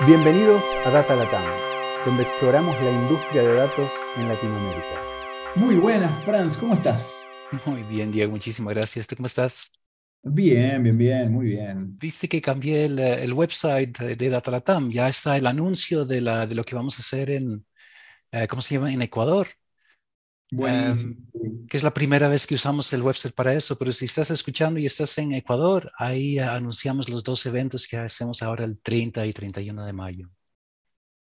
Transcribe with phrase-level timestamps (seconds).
[0.00, 1.46] Bienvenidos a Data Latam,
[2.04, 5.00] donde exploramos la industria de datos en Latinoamérica.
[5.54, 7.24] Muy buenas, Franz, ¿cómo estás?
[7.64, 9.06] Muy bien, Diego, muchísimas gracias.
[9.06, 9.70] ¿Tú cómo estás?
[10.24, 11.96] Bien, bien, bien, muy bien.
[11.96, 16.44] Viste que cambié el, el website de Data Latam, ya está el anuncio de, la,
[16.44, 17.64] de lo que vamos a hacer en,
[18.32, 18.92] eh, ¿cómo se llama?
[18.92, 19.46] En Ecuador.
[20.56, 24.30] Um, que es la primera vez que usamos el website para eso, pero si estás
[24.30, 29.26] escuchando y estás en Ecuador, ahí anunciamos los dos eventos que hacemos ahora el 30
[29.26, 30.30] y 31 de mayo.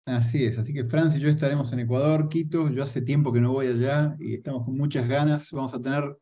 [0.05, 3.41] Así es, así que Franz y yo estaremos en Ecuador, Quito, yo hace tiempo que
[3.41, 5.51] no voy allá y estamos con muchas ganas.
[5.53, 6.17] Vamos a tener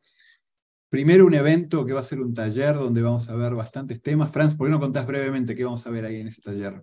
[0.88, 4.32] primero un evento que va a ser un taller donde vamos a ver bastantes temas.
[4.32, 6.82] Franz, ¿por qué no contás brevemente qué vamos a ver ahí en ese taller?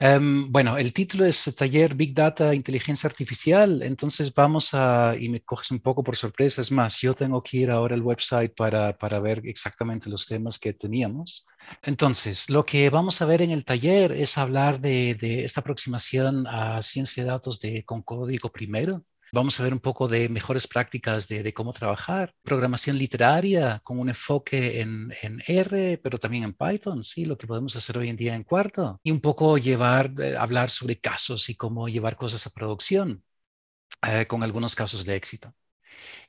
[0.00, 5.40] Um, bueno, el título es Taller Big Data Inteligencia Artificial, entonces vamos a, y me
[5.42, 8.98] coges un poco por sorpresa, es más, yo tengo que ir ahora al website para,
[8.98, 11.46] para ver exactamente los temas que teníamos.
[11.84, 16.44] Entonces, lo que vamos a ver en el taller es hablar de, de esta aproximación
[16.48, 19.04] a ciencia de datos de, con código primero,
[19.34, 23.98] Vamos a ver un poco de mejores prácticas de, de, cómo trabajar, programación literaria con
[23.98, 28.10] un enfoque en, en, R, pero también en Python, sí, lo que podemos hacer hoy
[28.10, 32.14] en día en cuarto, y un poco llevar, eh, hablar sobre casos y cómo llevar
[32.14, 33.24] cosas a producción,
[34.06, 35.52] eh, con algunos casos de éxito.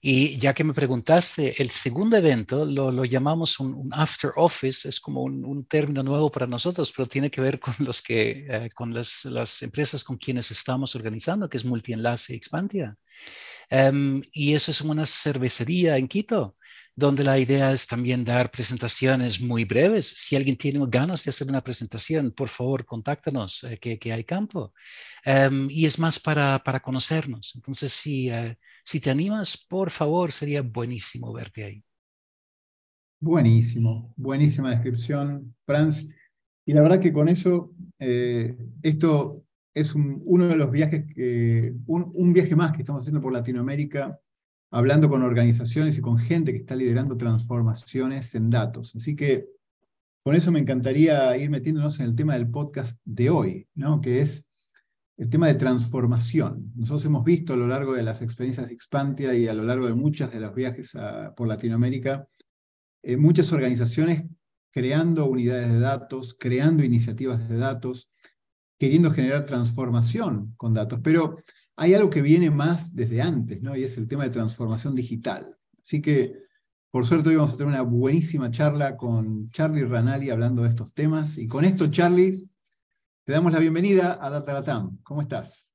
[0.02, 4.88] Y ya que me preguntaste, el segundo evento lo, lo llamamos un, un, after office,
[4.88, 8.46] es como un, un, término nuevo para nosotros, pero tiene que ver con, los que,
[8.50, 12.96] eh, con las, las, empresas con quienes estamos organizando, que es Multienlace y Expantia.
[13.72, 16.56] Um, y eso es una cervecería en Quito
[16.96, 20.08] donde la idea es también dar presentaciones muy breves.
[20.08, 24.24] Si alguien tiene ganas de hacer una presentación, por favor, contáctanos, eh, que, que, hay
[24.24, 24.74] campo.
[25.26, 27.54] Um, y es más para, para conocernos.
[27.56, 28.56] Entonces, si, uh,
[28.86, 31.84] si te animas, por favor, sería buenísimo verte ahí.
[33.20, 36.08] Buenísimo, buenísima descripción, Franz.
[36.66, 41.74] Y la verdad que con eso, eh, esto es un, uno de los viajes, que,
[41.88, 44.20] un, un viaje más que estamos haciendo por Latinoamérica
[44.72, 48.96] hablando con organizaciones y con gente que está liderando transformaciones en datos.
[48.96, 49.48] Así que
[50.24, 54.02] con eso me encantaría ir metiéndonos en el tema del podcast de hoy, ¿no?
[54.02, 54.45] que es
[55.18, 56.72] el tema de transformación.
[56.76, 59.88] Nosotros hemos visto a lo largo de las experiencias de Expantia y a lo largo
[59.88, 60.92] de muchos de los viajes
[61.36, 62.28] por Latinoamérica,
[63.02, 64.26] eh, muchas organizaciones
[64.72, 68.12] creando unidades de datos, creando iniciativas de datos,
[68.78, 71.38] queriendo generar transformación con datos, pero
[71.78, 73.76] hay algo que viene más desde antes, ¿no?
[73.76, 75.56] Y es el tema de transformación digital.
[75.82, 76.34] Así que,
[76.92, 80.94] por suerte, hoy vamos a tener una buenísima charla con Charlie Ranali hablando de estos
[80.94, 81.38] temas.
[81.38, 82.50] Y con esto, Charlie,
[83.26, 85.00] te damos la bienvenida a Data Latam.
[85.02, 85.74] ¿Cómo estás?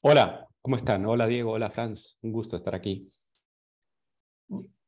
[0.00, 1.04] Hola, ¿cómo están?
[1.04, 1.52] Hola, Diego.
[1.52, 2.16] Hola, Franz.
[2.22, 3.06] Un gusto estar aquí.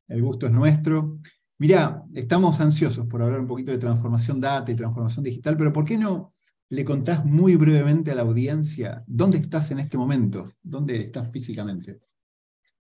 [0.08, 1.18] El gusto es nuestro.
[1.58, 5.84] Mirá, estamos ansiosos por hablar un poquito de transformación data y transformación digital, pero ¿por
[5.84, 6.32] qué no
[6.70, 12.00] le contás muy brevemente a la audiencia dónde estás en este momento, dónde estás físicamente.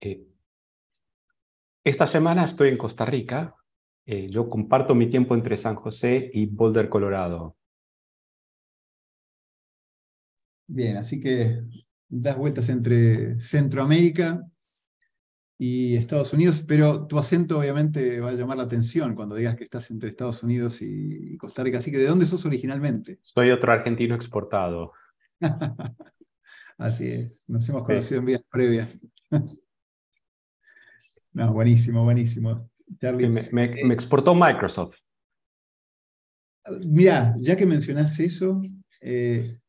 [0.01, 0.25] Eh,
[1.83, 3.55] esta semana estoy en Costa Rica.
[4.07, 7.57] Eh, yo comparto mi tiempo entre San José y Boulder, Colorado.
[10.67, 11.63] Bien, así que
[12.07, 14.41] das vueltas entre Centroamérica
[15.57, 19.63] y Estados Unidos, pero tu acento obviamente va a llamar la atención cuando digas que
[19.63, 21.77] estás entre Estados Unidos y Costa Rica.
[21.77, 23.19] Así que, ¿de dónde sos originalmente?
[23.21, 24.91] Soy otro argentino exportado.
[26.77, 28.19] Así es, nos hemos conocido sí.
[28.19, 28.89] en vías previas.
[31.33, 32.69] no, buenísimo, buenísimo.
[32.99, 33.29] Charlie.
[33.29, 34.97] Me, me, eh, me exportó Microsoft.
[36.85, 38.59] Mira, ya que mencionás eso,
[38.99, 39.59] eh,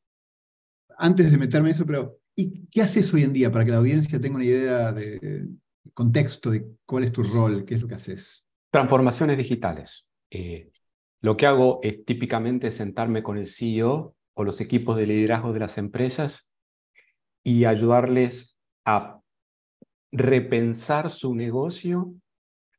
[0.97, 3.79] antes de meterme en eso, pero ¿y qué haces hoy en día para que la
[3.79, 5.49] audiencia tenga una idea de,
[5.95, 8.45] contexto de cuál es tu rol, qué es lo que haces.
[8.71, 10.07] Transformaciones digitales.
[10.31, 10.71] Eh,
[11.23, 15.61] lo que hago es típicamente sentarme con el CEO o los equipos de liderazgo de
[15.61, 16.49] las empresas
[17.43, 19.21] y ayudarles a
[20.13, 22.15] repensar su negocio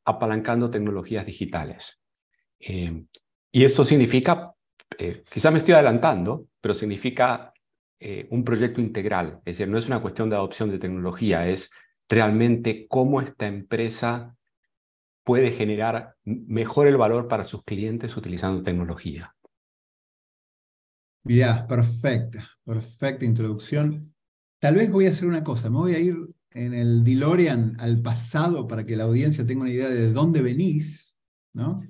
[0.05, 1.99] apalancando tecnologías digitales.
[2.59, 3.03] Eh,
[3.51, 4.53] y eso significa,
[4.97, 7.51] eh, quizás me estoy adelantando, pero significa
[7.99, 9.39] eh, un proyecto integral.
[9.45, 11.71] Es decir, no es una cuestión de adopción de tecnología, es
[12.07, 14.35] realmente cómo esta empresa
[15.23, 19.35] puede generar mejor el valor para sus clientes utilizando tecnología.
[21.23, 24.13] Mirá, perfecta, perfecta introducción.
[24.59, 26.15] Tal vez voy a hacer una cosa, me voy a ir
[26.51, 31.19] en el DeLorean al pasado para que la audiencia tenga una idea de dónde venís,
[31.53, 31.83] ¿no?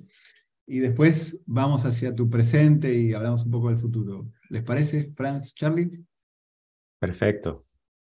[0.70, 4.30] Y después vamos hacia tu presente y hablamos un poco del futuro.
[4.50, 6.04] ¿Les parece, Franz, Charlie?
[7.00, 7.64] Perfecto.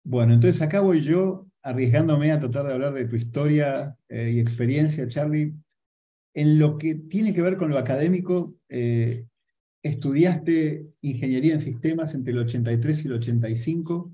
[0.03, 4.39] Bueno, entonces acá voy yo arriesgándome a tratar de hablar de tu historia eh, y
[4.41, 5.53] experiencia, Charlie.
[6.33, 9.25] En lo que tiene que ver con lo académico, eh,
[9.81, 14.11] estudiaste ingeniería en sistemas entre el 83 y el 85.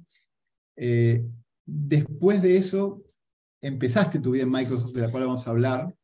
[0.76, 1.26] Eh,
[1.66, 3.04] después de eso,
[3.62, 5.97] empezaste tu vida en Microsoft, de la cual vamos a hablar.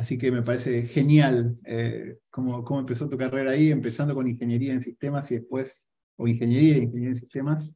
[0.00, 4.80] Así que me parece genial eh, cómo, empezó tu carrera ahí, empezando con ingeniería en
[4.80, 7.70] sistemas y después, o ingeniería y ingeniería en sistemas.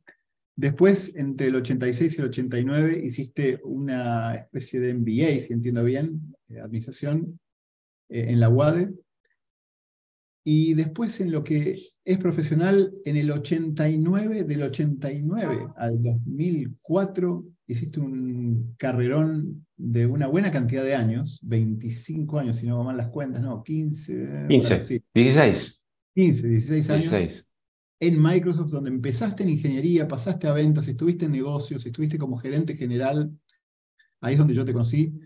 [0.57, 6.35] Después, entre el 86 y el 89, hiciste una especie de MBA, si entiendo bien,
[6.49, 7.39] eh, administración,
[8.09, 8.95] eh, en la UADE.
[10.45, 18.01] Y después, en lo que es profesional, en el 89, del 89 al 2004, hiciste
[18.01, 23.43] un carrerón de una buena cantidad de años, 25 años, si no mal las cuentas,
[23.43, 24.47] no, 15.
[24.49, 25.85] 15, 16.
[26.15, 27.47] 15, 16 años.
[28.01, 32.77] En Microsoft, donde empezaste en ingeniería, pasaste a ventas, estuviste en negocios, estuviste como gerente
[32.77, 33.31] general.
[34.21, 35.19] Ahí es donde yo te conocí,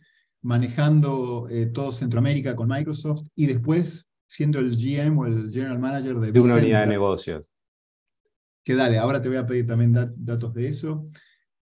[0.42, 6.16] manejando eh, todo Centroamérica con Microsoft y después siendo el GM o el General Manager
[6.16, 7.50] de, de una unidad de negocios.
[8.62, 11.08] Que dale, ahora te voy a pedir también datos de eso.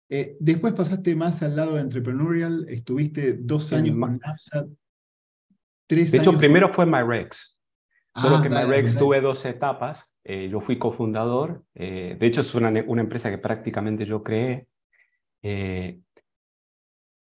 [0.10, 4.68] Eh, después pasaste más al lado de entrepreneurial, estuviste dos años con NASA,
[5.88, 7.60] tres De hecho, primero fue MyRex.
[8.16, 10.16] Solo ah, que MyRex tuve dos etapas.
[10.24, 11.64] Eh, yo fui cofundador.
[11.74, 14.68] Eh, de hecho, es una, una, empresa que prácticamente yo creé.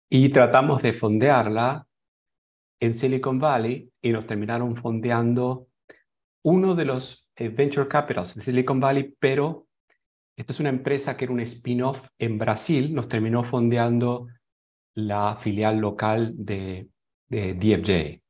[0.09, 1.85] y tratamos de fondearla
[2.79, 5.67] en Silicon Valley y nos terminaron fondeando
[6.43, 9.67] uno de los venture capitals de Silicon Valley, pero
[10.35, 14.27] esta es una empresa que era un spin-off en Brasil, nos terminó fondeando
[14.95, 16.89] la filial local de,
[17.29, 18.21] de DFJ.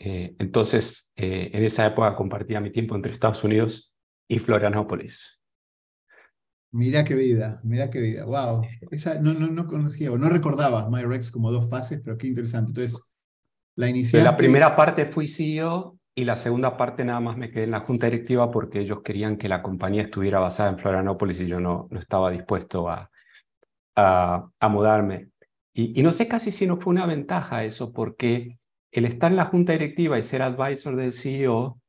[0.00, 3.94] Eh, entonces, eh, en esa época compartía mi tiempo entre Estados Unidos
[4.28, 5.40] y Florianópolis.
[6.70, 8.24] Mira qué vida, mira qué vida.
[8.24, 8.62] Wow.
[8.90, 12.70] Esa no, no, no conocía o no recordaba MyRex como dos fases, pero qué interesante.
[12.70, 13.00] Entonces,
[13.74, 14.24] la iniciaste...
[14.24, 17.78] La primera parte fui CEO y la segunda parte nada más me quedé en la
[17.78, 21.86] junta directiva porque ellos querían que la compañía estuviera basada en Florianópolis y yo no,
[21.92, 23.08] no estaba dispuesto a,
[23.94, 25.28] a, mudarme.
[25.72, 28.58] Y, no sé casi si no fue una ventaja eso, porque
[28.90, 31.80] el estar en la junta directiva y ser advisor del CEO,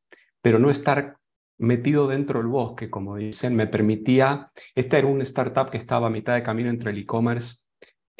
[0.44, 1.18] pero no estar
[1.58, 6.12] metido dentro del bosque, como dicen, me permitía, esta era una startup que estaba a
[6.12, 7.64] mitad de camino entre el e-commerce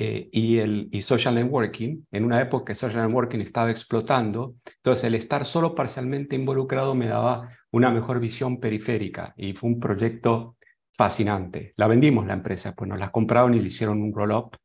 [0.02, 5.04] eh, y, el, y social networking, en una época que social networking estaba explotando, entonces
[5.04, 10.56] el estar solo parcialmente involucrado me daba una mejor visión periférica y fue un proyecto
[10.94, 11.74] fascinante.
[11.76, 14.56] La vendimos la empresa, pues nos la compraron y le hicieron un roll-up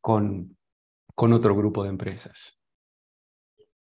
[0.00, 0.56] con,
[1.14, 2.58] con otro grupo de empresas.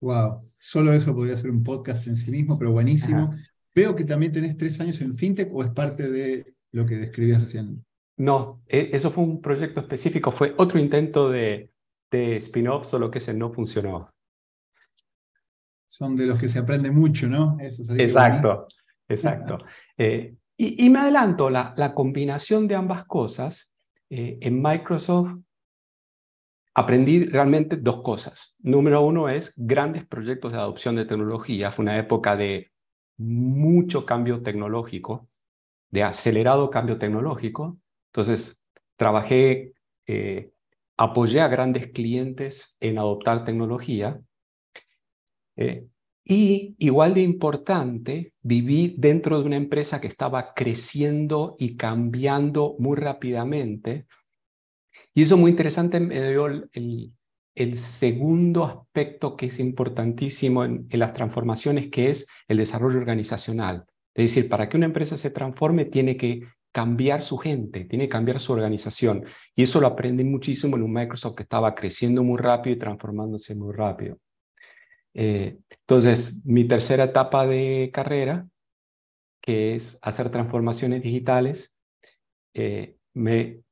[0.00, 3.32] Wow, solo eso podría ser un podcast en sí mismo, pero buenísimo.
[3.74, 7.40] Veo que también tenés tres años en FinTech o es parte de lo que describías
[7.40, 7.84] recién.
[8.18, 11.70] No, e, eso fue un proyecto específico, fue otro intento de,
[12.10, 14.08] de spin-off, solo que ese no funcionó.
[15.86, 17.56] Son de los que se aprende mucho, ¿no?
[17.60, 18.68] exacto,
[19.08, 19.58] exacto.
[19.96, 23.70] Eh, y, me adelanto, la, la, combinación de ambas cosas,
[24.10, 25.36] eh, en Microsoft
[26.74, 28.56] aprendí realmente dos cosas.
[28.58, 31.70] Número uno es grandes proyectos de adopción de tecnología.
[31.70, 32.70] Fue una época de
[33.18, 35.28] mucho cambio tecnológico,
[35.90, 37.78] de acelerado cambio tecnológico.
[38.12, 38.60] Entonces,
[38.96, 39.72] trabajé,
[40.06, 40.50] eh,
[40.96, 44.20] apoyé a grandes clientes en adoptar tecnología.
[45.56, 45.86] Eh,
[46.24, 52.96] y igual de importante, viví dentro de una empresa que estaba creciendo y cambiando muy
[52.96, 54.06] rápidamente.
[55.14, 57.12] Y eso muy interesante me dio el,
[57.54, 63.84] el, segundo aspecto que es importantísimo en, en, las transformaciones, que es el desarrollo organizacional.
[64.14, 68.10] Es decir, para que una empresa se transforme, tiene que cambiar su gente, tiene que
[68.10, 69.24] cambiar su organización.
[69.54, 73.54] Y eso lo aprendí muchísimo en un Microsoft que estaba creciendo muy rápido y transformándose
[73.54, 74.18] muy rápido.
[75.14, 78.46] Eh, entonces, mi tercera etapa de carrera,
[79.40, 81.74] que es hacer transformaciones digitales,
[82.54, 83.62] eh, me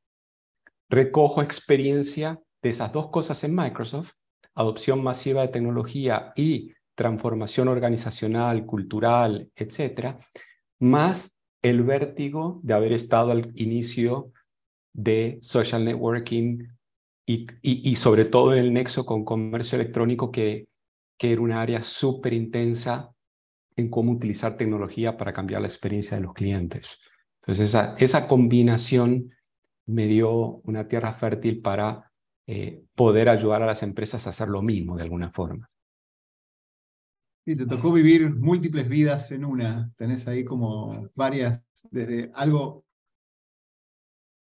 [0.89, 4.13] recojo experiencia de esas dos cosas en Microsoft,
[4.55, 10.19] adopción masiva de tecnología y transformación organizacional, cultural, etcétera,
[10.81, 11.36] más
[11.71, 14.33] el vértigo de haber estado al inicio
[14.93, 16.69] de social networking
[17.29, 20.67] y, sobre todo en el nexo con comercio electrónico, que,
[21.19, 23.11] que era un área súper intensa
[23.75, 27.01] en cómo utilizar tecnología para cambiar la experiencia de los clientes.
[27.43, 29.33] Entonces, esa, esa combinación
[29.87, 32.11] me dio una tierra fértil para
[32.47, 35.69] eh, poder ayudar a las empresas a hacer lo mismo de alguna forma.
[37.49, 39.93] Y te tocó vivir múltiples vidas en una.
[39.97, 41.63] Tenés ahí como varias,
[41.93, 42.85] desde algo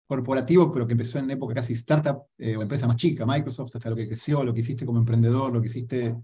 [0.08, 3.90] corporativo, pero que empezó en época casi startup eh, o empresa más chica, Microsoft, hasta
[3.90, 6.16] lo que creció, lo que hiciste como emprendedor, lo que hiciste,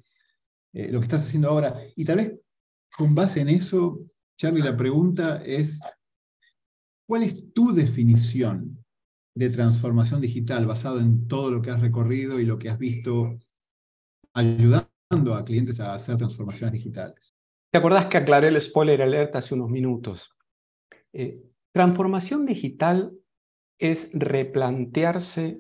[0.72, 1.82] eh, lo que estás haciendo ahora.
[1.98, 2.34] Y tal vez
[2.96, 4.00] con base en eso,
[4.38, 5.82] Charlie, la pregunta es,
[7.06, 8.82] ¿cuál es tu definición
[9.36, 13.38] de transformación digital basado en todo lo que has recorrido y lo que has visto
[14.34, 17.34] ayudando a clientes a hacer transformaciones digitales?
[17.72, 20.30] ¿Te acordás que aclaré el spoiler alert hace unos minutos?
[21.12, 21.42] Eh,
[21.72, 23.14] transformación digital
[23.80, 25.60] es replantearse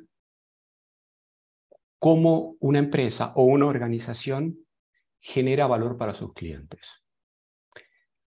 [2.00, 4.60] cómo una empresa o una organización
[5.22, 7.04] genera valor para sus clientes.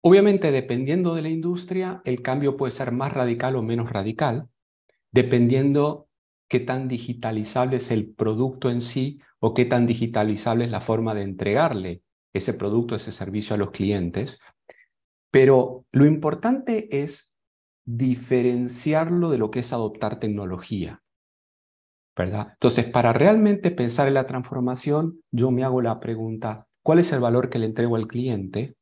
[0.02, 4.48] Obviamente, dependiendo de la industria, el cambio puede ser más radical o menos radical,
[5.12, 6.09] dependiendo
[6.50, 11.14] qué tan digitalizable es el producto en sí o qué tan digitalizable es la forma
[11.14, 12.02] de entregarle
[12.34, 14.38] ese producto, ese servicio a los clientes.
[15.30, 17.32] Pero lo importante es
[17.86, 21.00] diferenciarlo de lo que es adoptar tecnología.
[22.16, 27.20] Entonces, para realmente pensar en la transformación, yo me hago la pregunta, ¿cuál es el
[27.20, 28.76] valor que le entrego al cliente?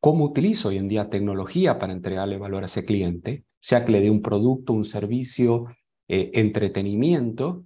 [0.00, 3.44] ¿Cómo utilizo hoy en día tecnología para entregarle valor a ese cliente?
[3.60, 5.66] Sea que le dé un producto, un servicio,
[6.08, 7.64] eh, entretenimiento,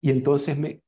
[0.00, 0.80] y entonces me,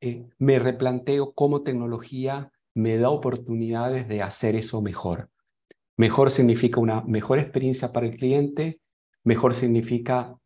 [0.00, 5.30] eh, me replanteo cómo tecnología me da oportunidades de hacer eso mejor.
[5.96, 8.80] Mejor significa una mejor experiencia para el cliente,
[9.24, 10.36] mejor significa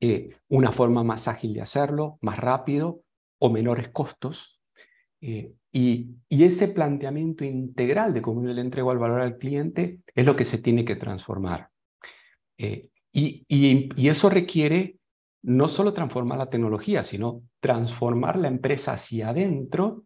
[0.00, 3.02] eh, una forma más ágil de hacerlo, más rápido
[3.38, 4.60] o menores costos.
[5.20, 10.24] Eh, y, ese planteamiento integral de cómo yo le entrego el valor al cliente es
[10.24, 11.68] lo que se tiene que transformar.
[12.56, 14.96] Y, y, eso requiere
[15.46, 20.02] no solo transformar la tecnología, sino transformar la empresa hacia adentro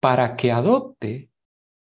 [0.00, 1.30] para que adopte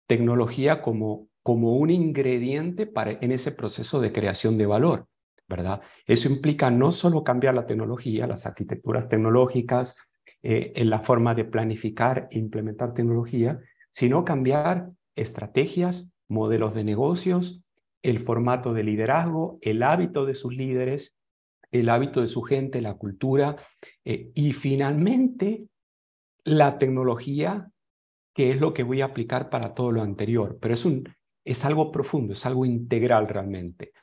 [0.08, 5.08] tecnología como, como un ingrediente para, en ese proceso de creación de valor.
[5.48, 5.82] ¿verdad?
[6.06, 9.96] Eso implica no solo cambiar la tecnología, las arquitecturas tecnológicas,
[10.44, 17.63] eh, en la forma de planificar e implementar tecnología, sino cambiar estrategias, modelos de negocios,
[18.01, 21.15] el formato de liderazgo, el hábito de sus líderes,
[21.72, 23.56] el hábito de su gente, la cultura
[24.04, 25.68] eh, y finalmente
[26.44, 27.70] la tecnología,
[28.34, 30.58] que es lo que voy a aplicar para todo lo anterior.
[30.62, 31.08] Pero es, un,
[31.46, 33.94] es algo profundo, es algo integral realmente.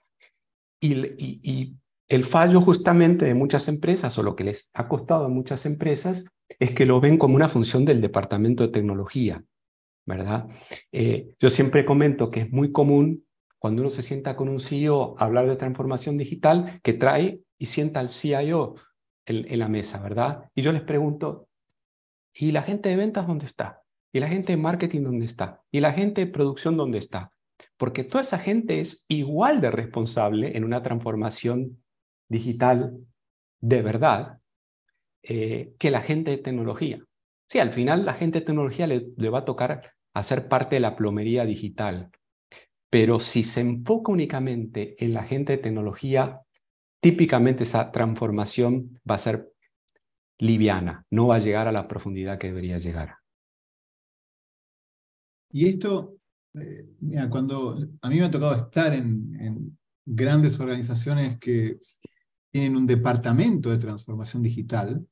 [0.80, 1.76] Y,
[2.10, 6.24] el fallo justamente de muchas empresas, o lo que les ha costado a muchas empresas,
[6.58, 9.44] es que lo ven como una función del departamento de tecnología,
[10.06, 10.48] ¿verdad?
[10.90, 13.26] Eh, yo siempre comento que es muy común
[13.58, 18.00] cuando uno se sienta con un CEO hablar de transformación digital, que trae y sienta
[18.00, 18.76] al CIO
[19.26, 20.50] en, la mesa, ¿verdad?
[20.54, 21.48] Y yo les pregunto,
[22.32, 23.82] ¿y la gente de ventas dónde está?
[24.12, 25.62] ¿Y la gente de marketing dónde está?
[25.70, 27.32] ¿Y la gente de producción dónde está?
[27.78, 31.82] porque toda esa gente es igual de responsable en una transformación
[32.28, 32.98] digital
[33.60, 34.38] de verdad
[35.22, 37.02] eh, que la gente de tecnología.
[37.48, 40.80] Sí, al final la gente de tecnología le, le va a tocar hacer parte de
[40.80, 42.10] la plomería digital,
[42.90, 46.40] pero si se enfoca únicamente en la gente de tecnología,
[47.00, 49.52] típicamente esa transformación va a ser
[50.38, 53.16] liviana, no va a llegar a la profundidad que debería llegar.
[55.50, 56.18] Y esto
[56.60, 59.76] eh, mira, cuando a mí me ha tocado estar en,
[60.10, 61.78] grandes organizaciones que
[62.50, 65.06] tienen un departamento de transformación digital,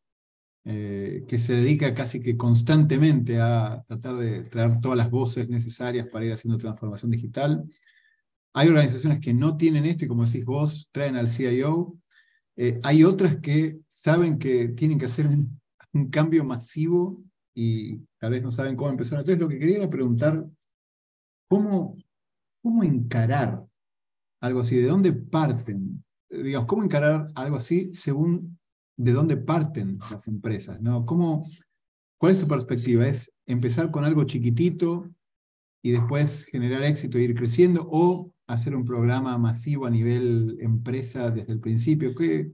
[0.65, 6.09] eh, que se dedica casi que constantemente a tratar de traer todas las voces necesarias
[6.11, 7.63] para ir haciendo transformación digital.
[8.59, 11.95] Hay organizaciones que no tienen esto como decís vos, traen al CIO.
[12.57, 15.61] Eh, hay otras que saben que tienen que hacer un,
[16.11, 17.23] cambio masivo
[17.55, 19.19] y tal vez no saben cómo empezar.
[19.19, 20.47] Entonces lo que quería era preguntar
[21.49, 21.97] ¿Cómo,
[22.63, 23.65] cómo encarar
[24.41, 24.77] algo así?
[24.77, 26.03] ¿De dónde parten?
[26.29, 28.59] Digamos, ¿cómo encarar algo así según
[28.97, 30.81] de dónde parten las empresas?
[30.81, 31.05] ¿no?
[31.05, 31.47] ¿Cómo,
[32.19, 33.07] ¿Cuál es tu perspectiva?
[33.07, 35.09] ¿Es empezar con algo chiquitito
[35.83, 41.31] y después generar éxito e ir creciendo o hacer un programa masivo a nivel empresa
[41.31, 42.15] desde el principio?
[42.15, 42.51] ¿Qué,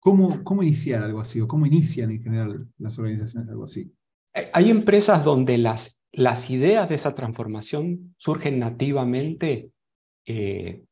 [0.00, 3.92] cómo, ¿Cómo iniciar algo así o cómo inician en general las organizaciones algo así?
[4.52, 9.70] Hay empresas donde las las ideas de esa transformación surgen nativamente
[10.26, 10.84] eh,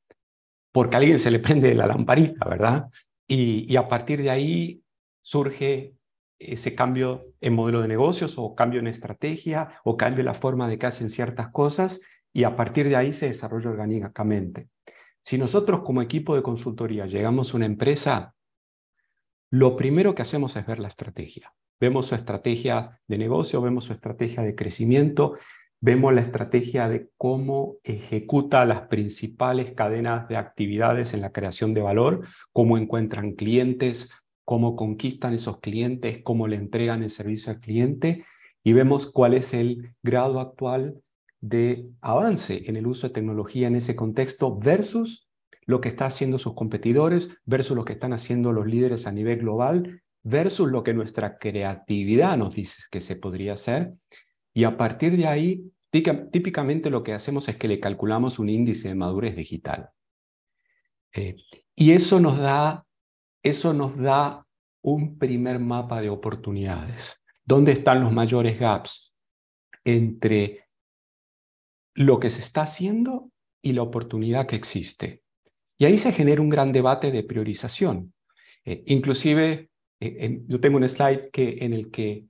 [0.72, 2.88] porque alguien se le prende la lamparita, ¿verdad?
[3.28, 4.82] Y, a partir de ahí
[5.22, 5.94] surge
[6.38, 10.68] ese cambio en modelo de negocios o cambio en estrategia o cambio en la forma
[10.68, 12.00] de que hacen ciertas cosas
[12.36, 14.68] y a partir de ahí se desarrolla orgánicamente.
[15.22, 18.34] Si nosotros como equipo de consultoría llegamos a una empresa,
[19.50, 21.54] lo primero que hacemos es ver la estrategia.
[21.80, 25.38] Vemos su estrategia de negocio, vemos su estrategia de crecimiento,
[25.80, 31.80] vemos la estrategia de cómo ejecuta las principales cadenas de actividades en la creación de
[31.80, 34.10] valor, cómo encuentran clientes,
[34.44, 38.26] cómo conquistan esos clientes, cómo le entregan el servicio al cliente
[38.62, 41.00] y vemos cuál es el grado actual
[41.40, 45.28] de avance en el uso de tecnología en ese contexto versus
[45.66, 49.38] lo que están haciendo sus competidores, versus lo que están haciendo los líderes a nivel
[49.38, 53.92] global, versus lo que nuestra creatividad nos dice que se podría hacer.
[54.54, 58.88] Y a partir de ahí, típicamente lo que hacemos es que le calculamos un índice
[58.88, 59.90] de madurez digital.
[61.12, 61.36] Eh,
[61.74, 62.84] y eso nos, da,
[63.42, 64.46] eso nos da
[64.82, 67.22] un primer mapa de oportunidades.
[67.44, 69.14] ¿Dónde están los mayores gaps
[69.84, 70.65] entre
[71.96, 73.30] lo que se está haciendo
[73.62, 75.22] y la oportunidad que existe?
[75.78, 78.14] Y ahí se genera un gran debate de priorización.
[78.64, 82.24] Eh, inclusive, eh, yo tengo un slide que, en el que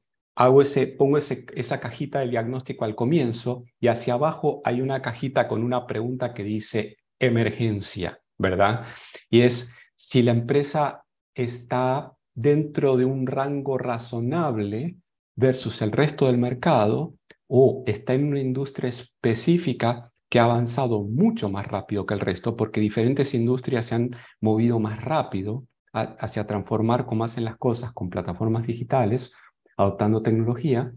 [0.99, 5.87] pongo esa cajita de diagnóstico al comienzo y hacia abajo hay una cajita con una
[5.87, 8.85] pregunta que dice emergencia, ¿verdad?
[9.31, 11.05] Y es si la empresa
[11.35, 14.97] está dentro de un rango razonable
[15.35, 17.15] versus el resto del mercado
[17.49, 22.57] o está en una industria específica que ha avanzado mucho más rápido que el resto
[22.57, 28.11] porque diferentes industrias se han movido más rápido hacia transformar cómo hacen las cosas con
[28.11, 29.33] plataformas digitales,
[29.77, 30.93] adoptando tecnología.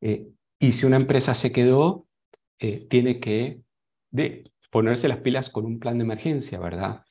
[0.00, 0.28] Eh,
[0.58, 2.06] y si una empresa se quedó,
[2.58, 3.60] eh, tiene que
[4.70, 7.02] ponerse las pilas con un plan de emergencia, ¿verdad?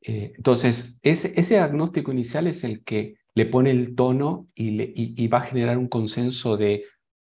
[0.00, 5.38] Eh, entonces, ese, ese diagnóstico inicial es el que le pone el tono y, va
[5.38, 6.84] a generar un consenso de,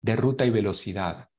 [0.04, 1.30] ruta y velocidad,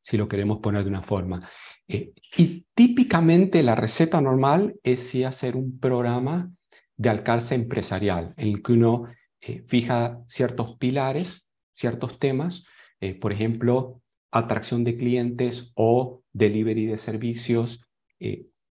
[0.00, 1.48] si lo queremos poner de una forma.
[1.88, 6.50] Eh, y típicamente la receta normal es sí hacer un programa
[6.96, 9.08] de alcance empresarial, en el que uno
[9.40, 12.66] eh, fija ciertos pilares, ciertos temas,
[13.00, 14.00] eh, por ejemplo,
[14.30, 17.84] atracción de clientes o delivery de servicios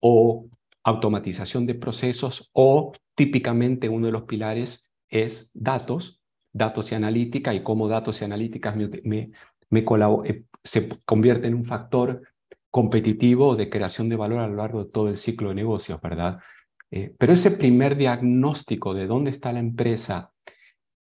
[0.01, 0.49] o
[0.83, 6.21] automatización de procesos o típicamente uno de los pilares es datos,
[6.57, 12.21] datos y analítica y cómo datos y analíticas eh, se convierte en un factor
[12.69, 16.39] competitivo de creación de valor a lo largo de todo el ciclo de negocios, ¿verdad?
[16.91, 20.31] Eh, pero ese primer diagnóstico de dónde está la empresa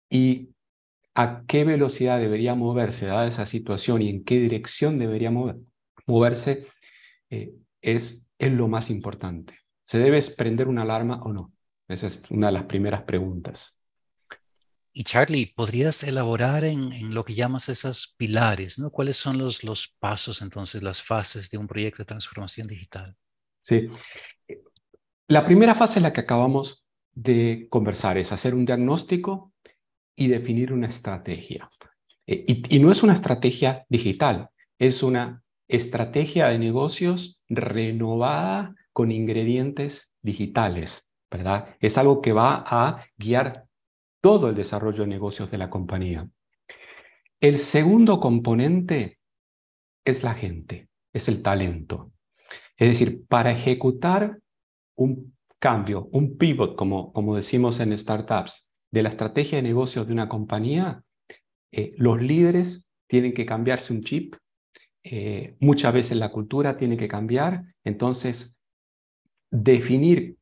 [0.09, 0.51] y
[1.15, 5.31] a qué velocidad debería moverse dada esa situación y en qué dirección debería
[6.07, 6.67] moverse
[7.31, 9.55] eh, es, es lo más importante.
[9.85, 11.53] ¿Se debe prender una alarma o no?
[11.89, 13.79] Esa es una de las primeras preguntas.
[14.97, 18.79] Y Charlie, ¿podrías elaborar en, lo que llamas esos pilares?
[18.79, 18.91] ¿no?
[18.91, 23.17] ¿Cuáles son los, pasos, entonces, las fases de un proyecto de transformación digital?
[23.61, 23.89] Sí.
[25.27, 29.53] La primera fase es la que acabamos de conversar, es hacer un diagnóstico
[30.15, 31.69] y definir una estrategia.
[32.29, 39.11] Eh, y, y no es una estrategia digital, es una estrategia de negocios renovada con
[39.11, 41.75] ingredientes digitales, ¿verdad?
[41.81, 43.64] Es algo que va a guiar
[44.25, 46.27] todo el desarrollo de negocios de la compañía.
[47.43, 49.19] El segundo componente
[50.03, 52.11] es la gente, es el talento.
[52.79, 54.39] Es decir, para ejecutar
[54.97, 60.15] un cambio, un pivot, como, como decimos en startups, de la estrategia de negocios de
[60.15, 61.03] una compañía,
[61.71, 64.37] eh, los líderes tienen que cambiarse un chip,
[65.03, 68.57] eh, muchas veces la cultura tiene que cambiar, entonces
[69.51, 70.39] definir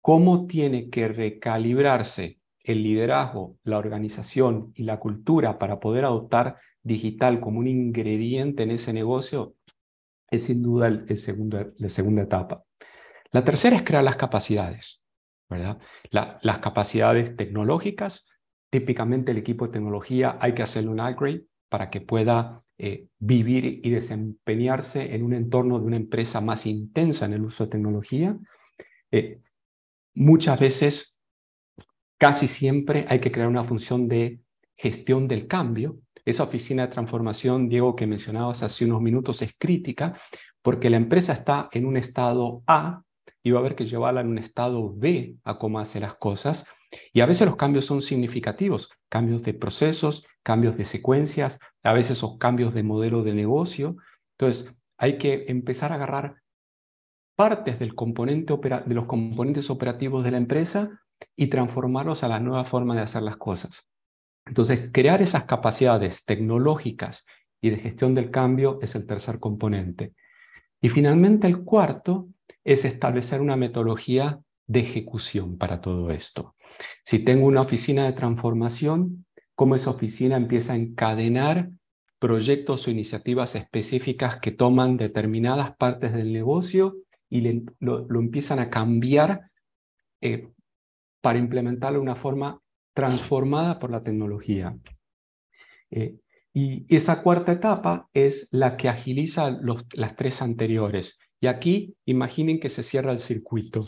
[0.00, 7.40] cómo tiene que recalibrarse el liderazgo, la organización y la cultura para poder adoptar digital
[7.40, 9.54] como un ingrediente en ese negocio
[10.30, 12.64] es sin duda el, segundo, la segunda etapa.
[13.30, 15.04] La tercera es crear las capacidades,
[15.48, 15.78] ¿verdad?
[16.10, 18.26] las capacidades tecnológicas.
[18.70, 23.80] Típicamente el equipo de tecnología hay que hacerle un upgrade para que pueda eh, vivir
[23.84, 28.36] y desempeñarse en un entorno de una empresa más intensa en el uso de tecnología.
[29.12, 29.40] Eh,
[30.14, 31.15] muchas veces,
[32.18, 34.40] casi siempre, hay que crear una función de
[34.76, 35.98] gestión del cambio.
[36.24, 40.18] Esa oficina de transformación, Diego, que mencionabas hace unos minutos, es crítica
[40.62, 43.02] porque la empresa está en un estado A
[43.42, 46.64] y va a haber que llevarla en un estado B a cómo hace las cosas.
[47.12, 52.18] Y a veces los cambios son significativos, cambios de procesos, cambios de secuencias, a veces
[52.18, 53.96] esos cambios de modelo de negocio.
[54.36, 56.42] Entonces, hay que empezar a agarrar
[57.36, 58.52] partes del componente
[58.86, 61.00] de los componentes operativos de la empresa
[61.36, 63.86] y transformarlos a la nueva forma de hacer las cosas.
[64.46, 67.24] Entonces, crear esas capacidades tecnológicas
[67.60, 70.12] y de gestión del cambio es el tercer componente.
[70.80, 72.28] Y finalmente, el cuarto
[72.64, 76.54] es establecer una metodología de ejecución para todo esto.
[77.04, 79.24] Si tengo una oficina de transformación,
[79.54, 81.70] cómo esa oficina empieza a encadenar
[82.18, 86.96] proyectos o iniciativas específicas que toman determinadas partes del negocio
[87.28, 89.50] y lo, empiezan a cambiar
[90.20, 90.48] eh,
[91.26, 92.62] para implementarlo de una forma
[92.94, 94.78] transformada por la tecnología.
[95.90, 96.20] Eh,
[96.54, 99.58] Y esa cuarta etapa es la que agiliza
[99.94, 101.18] las tres anteriores.
[101.40, 103.80] Y aquí imaginen que se cierra el circuito.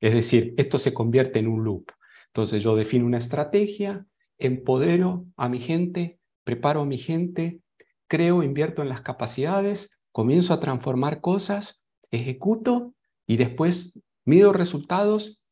[0.00, 1.84] Es decir, esto se convierte en un loop.
[2.28, 4.06] Entonces yo defino una estrategia,
[4.38, 7.60] empodero a mi gente, preparo a mi gente,
[8.08, 12.94] creo, invierto en las capacidades, comienzo a transformar cosas, ejecuto
[13.26, 13.92] y después
[14.24, 15.42] mido resultados,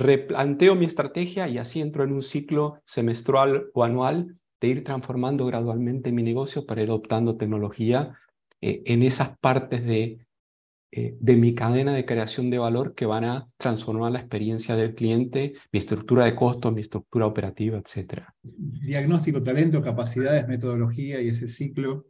[0.00, 5.46] replanteo mi estrategia y así entro en un ciclo semestral o anual de ir transformando
[5.46, 8.18] gradualmente mi negocio para ir adoptando tecnología
[8.60, 10.26] eh, en esas partes de
[10.92, 14.96] eh, de mi cadena de creación de valor que van a transformar la experiencia del
[14.96, 18.24] cliente, mi estructura de costos, mi estructura operativa, etc.
[18.42, 22.06] Diagnóstico, talento, capacidades, metodología y ese ciclo.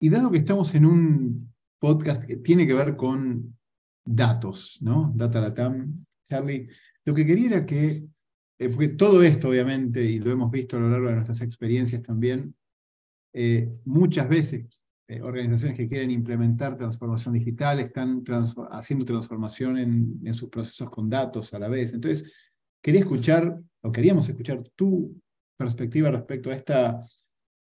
[0.00, 3.54] Y dado que estamos en un podcast que tiene que ver con
[4.02, 5.12] datos, ¿no?
[5.14, 5.92] Data Latam,
[6.28, 6.68] Charlie,
[7.04, 8.04] lo que quería era que,
[8.58, 12.02] eh, porque todo esto obviamente, y lo hemos visto a lo largo de nuestras experiencias
[12.02, 12.54] también,
[13.32, 14.66] eh, muchas veces
[15.06, 18.24] eh, organizaciones que quieren implementar transformación digital están
[18.70, 21.92] haciendo transformación en, sus procesos con datos a la vez.
[21.92, 22.32] Entonces,
[22.80, 25.20] quería escuchar, o queríamos escuchar tu
[25.58, 27.04] perspectiva respecto a esta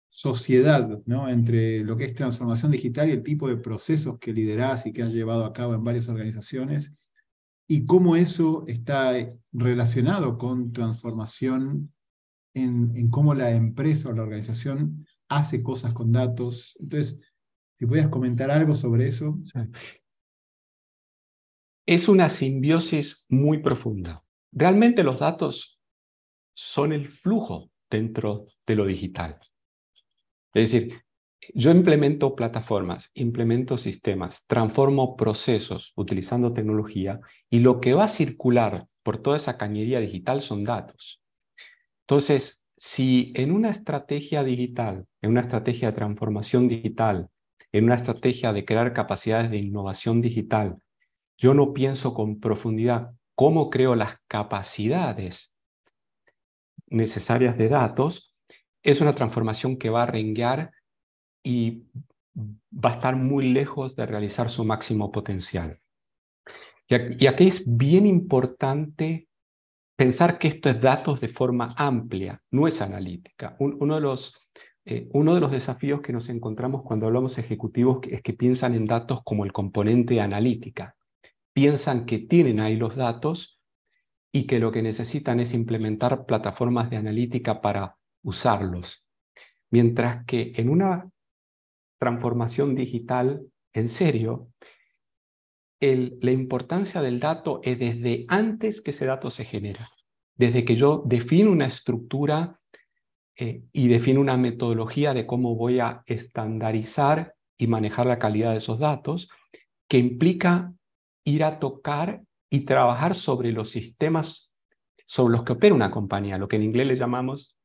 [0.08, 1.30] sociedad ¿no?
[1.30, 5.04] entre lo que es transformación digital y el tipo de procesos que liderás y que
[5.04, 6.92] has llevado a cabo en varias organizaciones,
[7.72, 9.14] y cómo eso está
[9.52, 11.94] relacionado con transformación
[12.56, 16.76] en, cómo la empresa o la organización hace cosas con datos.
[16.80, 17.20] Entonces,
[17.78, 19.38] si pudieras comentar algo sobre eso.
[21.86, 24.24] Es una simbiosis muy profunda.
[24.52, 25.80] Realmente los datos
[26.56, 29.38] son el flujo dentro de lo digital.
[30.56, 31.04] Es decir,
[31.54, 38.86] yo implemento plataformas, implemento sistemas, transformo procesos utilizando tecnología y lo que va a circular
[39.04, 41.22] por toda esa cañería digital son datos.
[42.02, 47.30] Entonces, si en una estrategia digital, en una estrategia de transformación digital,
[47.72, 50.78] en una estrategia de crear capacidades de innovación digital,
[51.38, 55.54] yo no pienso con profundidad cómo creo las capacidades
[56.88, 58.36] necesarias de datos,
[58.84, 60.72] es una transformación que va a renguear
[61.44, 61.84] y
[62.74, 65.80] va a estar muy lejos de realizar su máximo potencial.
[66.88, 69.28] Y aquí es bien importante
[69.96, 73.56] pensar que esto es datos de forma amplia, no es analítica.
[73.60, 74.34] uno, de los,
[74.86, 78.86] eh, uno de los desafíos que nos encontramos cuando hablamos ejecutivos es que piensan en
[78.86, 80.96] datos como el componente analítica.
[81.54, 83.60] Piensan que tienen ahí los datos
[84.32, 89.04] y que lo que necesitan es implementar plataformas de analítica para usarlos.
[89.70, 91.10] Mientras que en una
[92.00, 93.42] transformación digital
[93.74, 94.48] en serio,
[95.80, 99.88] la importancia del dato es desde antes que ese dato se genera,
[100.36, 102.60] desde que yo defino una estructura
[103.38, 108.58] eh, y defino una metodología de cómo voy a estandarizar y manejar la calidad de
[108.58, 109.30] esos datos,
[109.88, 110.74] que implica
[111.24, 114.50] ir a tocar y trabajar sobre los sistemas
[115.06, 117.59] sobre los que opera una compañía, lo que en inglés le llamamos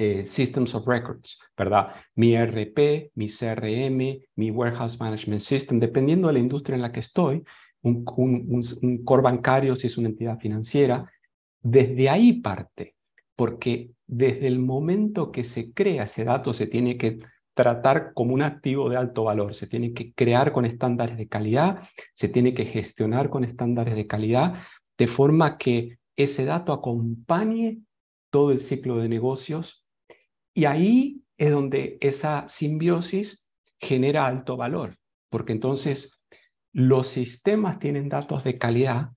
[0.00, 1.88] eh, Systems of Records, ¿verdad?
[2.14, 7.00] Mi RP, mi CRM, mi Warehouse Management System, dependiendo de la industria en la que
[7.00, 7.44] estoy,
[7.82, 11.10] un, un, core bancario si es una entidad financiera,
[11.60, 12.94] desde ahí parte,
[13.36, 17.18] porque desde el momento que se crea ese dato se tiene que
[17.52, 21.82] tratar como un activo de alto valor, se tiene que crear con estándares de calidad,
[22.14, 24.62] se tiene que gestionar con estándares de calidad,
[24.96, 27.80] de forma que ese dato acompañe
[28.30, 29.84] todo el ciclo de negocios
[30.54, 33.44] y ahí es donde esa simbiosis
[33.78, 34.94] genera alto valor,
[35.30, 36.20] porque entonces
[36.72, 39.10] los sistemas tienen datos de calidad,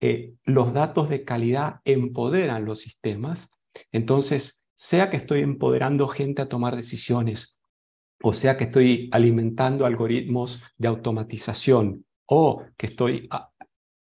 [0.00, 3.50] eh, los datos de calidad empoderan los sistemas,
[3.92, 7.56] entonces sea que estoy empoderando gente a tomar decisiones,
[8.22, 13.28] o sea que estoy alimentando algoritmos de automatización, o que estoy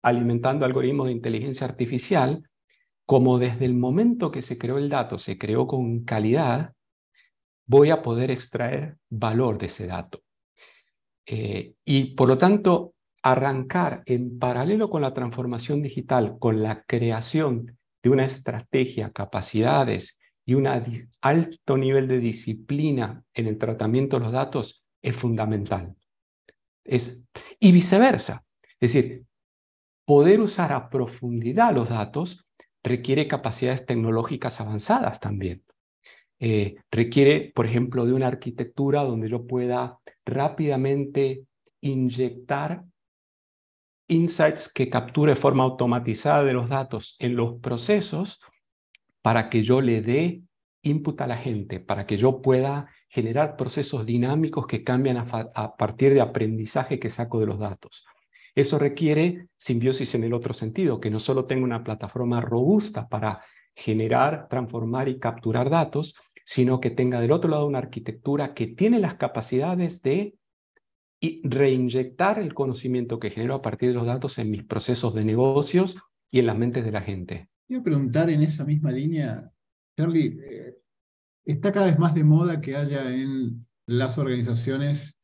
[0.02, 2.42] alimentando algoritmos de inteligencia artificial,
[3.08, 6.74] como desde el momento que se creó el dato se creó con calidad,
[7.66, 10.20] voy a poder extraer valor de ese dato.
[11.24, 12.92] Eh, y por lo tanto,
[13.22, 20.52] arrancar en paralelo con la transformación digital, con la creación de una estrategia, capacidades y
[20.52, 25.94] un alto nivel de disciplina en el tratamiento de los datos es fundamental.
[26.84, 27.24] Es,
[27.58, 28.44] y viceversa.
[28.78, 29.24] Es decir,
[30.04, 32.44] poder usar a profundidad los datos
[32.88, 35.62] requiere capacidades tecnológicas avanzadas también.
[36.40, 41.44] Eh, requiere, por ejemplo, de una arquitectura donde yo pueda rápidamente
[41.80, 42.84] inyectar
[44.08, 48.40] insights que capture de forma automatizada de los datos en los procesos
[49.20, 50.42] para que yo le dé
[50.82, 56.14] input a la gente para que yo pueda generar procesos dinámicos que cambian a, partir
[56.14, 58.04] de aprendizaje que saco de los datos.
[58.58, 63.40] Eso requiere simbiosis en el otro sentido, que no solo tenga una plataforma robusta para
[63.72, 68.98] generar, transformar y capturar datos, sino que tenga del otro lado una arquitectura que tiene
[68.98, 70.34] las capacidades de
[71.44, 75.96] reinyectar el conocimiento que genero a partir de los datos en mis procesos de negocios
[76.28, 77.48] y en las mentes de la gente.
[77.68, 79.52] Quiero preguntar en esa misma línea,
[79.96, 80.74] Charlie, eh,
[81.44, 85.17] está cada vez más de moda que haya en las organizaciones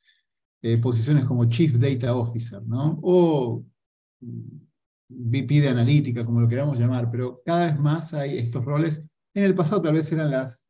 [0.64, 2.98] eh, posiciones como Chief Data Officer, ¿no?
[3.02, 3.62] O
[4.20, 4.56] mm,
[5.10, 9.04] VP de analítica, como lo queramos llamar, pero cada vez más hay estos roles.
[9.34, 10.64] En el pasado tal vez eran las,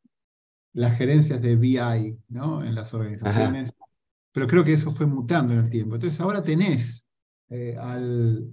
[0.73, 2.65] las gerencias de BI, ¿no?
[2.65, 3.73] En las organizaciones,
[4.33, 5.95] pero creo que eso fue mutando en el tiempo.
[5.95, 7.07] Entonces ahora tenés
[7.49, 8.51] eh, al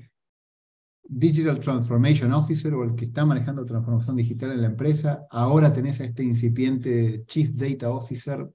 [1.01, 6.01] Digital Transformation Officer o el que está manejando transformación digital en la empresa, ahora tenés
[6.01, 8.47] a este incipiente Chief Data Officer.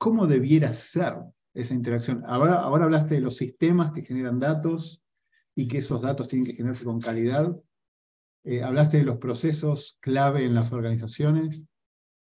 [0.00, 1.18] ¿Cómo, debiera ser
[1.52, 2.24] esa interacción?
[2.26, 5.02] Ahora, ahora hablaste de los sistemas que generan datos
[5.54, 7.54] y que esos datos tienen que generarse con calidad.
[8.44, 11.66] Eh, hablaste de los procesos clave en las organizaciones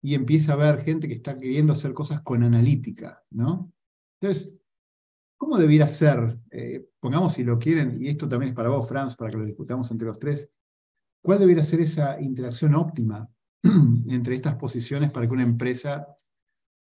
[0.02, 3.72] y empieza a haber gente que está queriendo hacer cosas con analítica, ¿no?
[4.20, 4.58] Entonces,
[5.38, 6.40] ¿Cómo debiera ser?
[6.50, 9.46] Eh, pongamos si lo quieren, y esto también es para vos, Franz, para que lo
[9.46, 10.50] discutamos entre los tres,
[11.22, 13.30] ¿cuál debiera ser esa interacción óptima
[14.08, 16.08] entre estas posiciones para que una empresa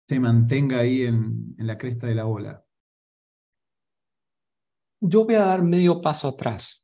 [0.09, 2.65] se mantenga ahí en, la cresta de la ola?
[5.01, 6.83] Yo voy a dar medio paso atrás.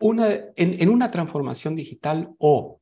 [0.00, 2.80] Una, en una transformación digital o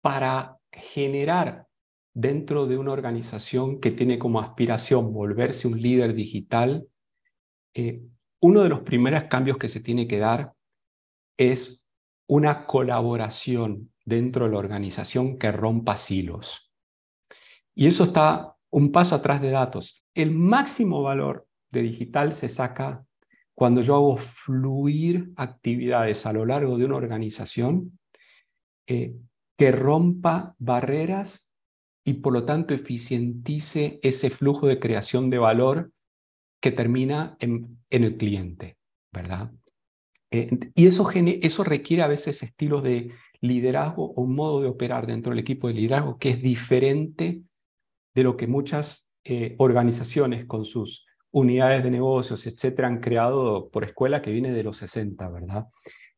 [0.00, 1.66] para generar
[2.14, 6.88] dentro de una organización que tiene como aspiración volverse un líder digital,
[7.74, 8.02] eh,
[8.40, 10.54] uno de los primeros cambios que se tiene que dar
[11.36, 11.84] es
[12.26, 16.67] una colaboración dentro de la organización que rompa silos.
[17.78, 20.04] Y eso está un paso atrás de datos.
[20.12, 23.04] El máximo valor de digital se saca
[23.54, 28.00] cuando yo hago fluir actividades a lo largo de una organización
[28.88, 29.14] eh,
[29.56, 31.48] que rompa barreras
[32.04, 35.92] y por lo tanto eficientice ese flujo de creación de valor
[36.60, 38.76] que termina en, el cliente,
[39.12, 39.52] ¿verdad?
[40.32, 45.06] Eh, y eso, eso requiere a veces estilos de liderazgo o un modo de operar
[45.06, 47.44] dentro del equipo de liderazgo que es diferente
[48.18, 53.84] de lo que muchas eh, organizaciones con sus unidades de negocios, etcétera, han creado por
[53.84, 55.66] escuela que viene de los 60, ¿verdad?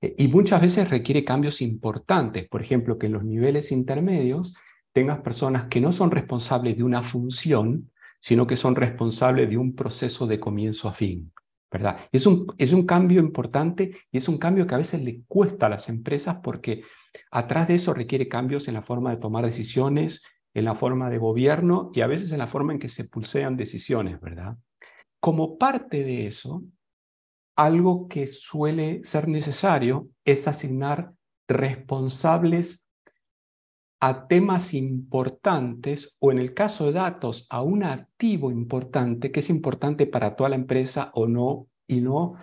[0.00, 4.54] Eh, y muchas veces requiere cambios importantes, por ejemplo, que en los niveles intermedios
[4.92, 9.74] tengas personas que no son responsables de una función, sino que son responsables de un
[9.74, 11.30] proceso de comienzo a fin.
[11.70, 11.98] ¿verdad?
[12.10, 15.66] Es un, es un cambio importante y es un cambio que a veces le cuesta
[15.66, 16.82] a las empresas porque
[17.30, 20.22] atrás de eso requiere cambios en la forma de tomar decisiones,
[20.54, 23.56] en la forma de gobierno y a veces en la forma en que se pulsean
[23.56, 24.56] decisiones, ¿verdad?
[25.20, 26.62] Como parte de eso,
[27.56, 31.12] algo que suele ser necesario es asignar
[31.46, 32.84] responsables
[34.00, 39.50] a temas importantes o en el caso de datos a un activo importante que es
[39.50, 42.36] importante para toda la empresa o no y no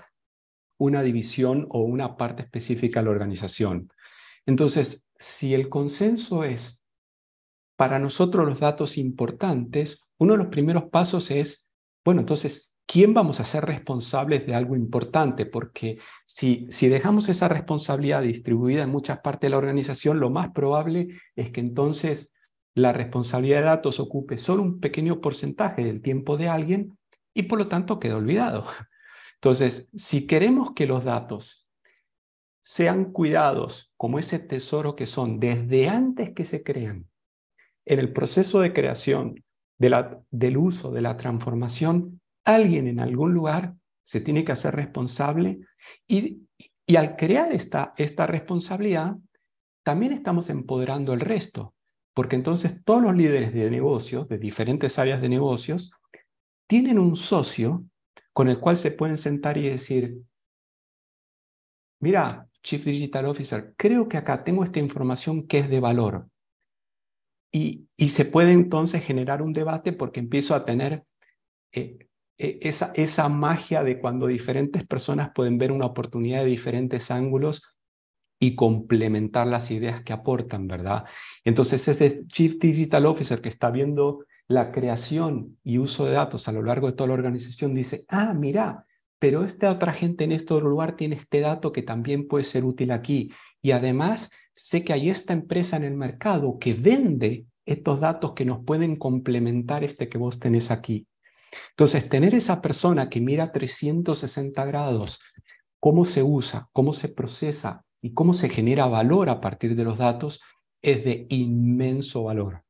[0.77, 3.91] una división o una parte específica de la organización.
[4.45, 6.83] Entonces, si el consenso es
[7.77, 11.69] para nosotros los datos importantes, uno de los primeros pasos es,
[12.03, 15.45] bueno, entonces, ¿quién vamos a ser responsables de algo importante?
[15.45, 21.19] Porque si, dejamos esa responsabilidad distribuida en muchas partes de la organización, lo más probable
[21.35, 22.33] es que entonces
[22.73, 26.97] la responsabilidad de datos ocupe solo un pequeño porcentaje del tiempo de alguien
[27.33, 28.65] y por lo tanto queda olvidado.
[29.35, 31.69] Entonces, si queremos que los datos
[32.59, 37.07] sean cuidados como ese tesoro que son desde antes que se crean,
[37.87, 39.43] en el proceso de creación,
[39.77, 45.59] del uso, de la transformación, alguien en algún lugar se tiene que hacer responsable
[46.07, 46.41] y,
[46.85, 49.15] y al crear esta, esta responsabilidad,
[49.83, 51.73] también estamos empoderando al resto,
[52.13, 55.91] porque entonces todos los líderes de negocios, de diferentes áreas de negocios,
[56.67, 57.85] tienen un socio
[58.33, 60.17] con el cual se pueden sentar y decir,
[62.01, 66.27] mira, Chief Digital Officer, creo que acá tengo esta información que es de valor.
[67.57, 71.03] Y, se puede entonces generar un debate porque empiezo a tener
[71.71, 77.09] eh, e, esa, esa magia de cuando diferentes personas pueden ver una oportunidad de diferentes
[77.09, 77.63] ángulos
[78.39, 81.05] y complementar las ideas que aportan, ¿verdad?
[81.43, 86.51] Entonces ese Chief Digital Officer que está viendo la creación y uso de datos a
[86.51, 88.85] lo largo de toda la organización dice, ah, mira,
[89.19, 92.63] pero esta otra gente en este otro lugar tiene este dato que también puede ser
[92.63, 93.31] útil aquí.
[93.61, 98.43] Y además, sé que hay esta empresa en el mercado que vende estos datos que
[98.43, 101.07] nos pueden complementar este que vos tenés aquí.
[101.71, 105.19] Entonces, tener esa persona que mira 360 grados
[105.79, 109.99] cómo se usa, cómo se procesa y cómo se genera valor a partir de los
[109.99, 110.41] datos
[110.81, 112.63] es de inmenso valor.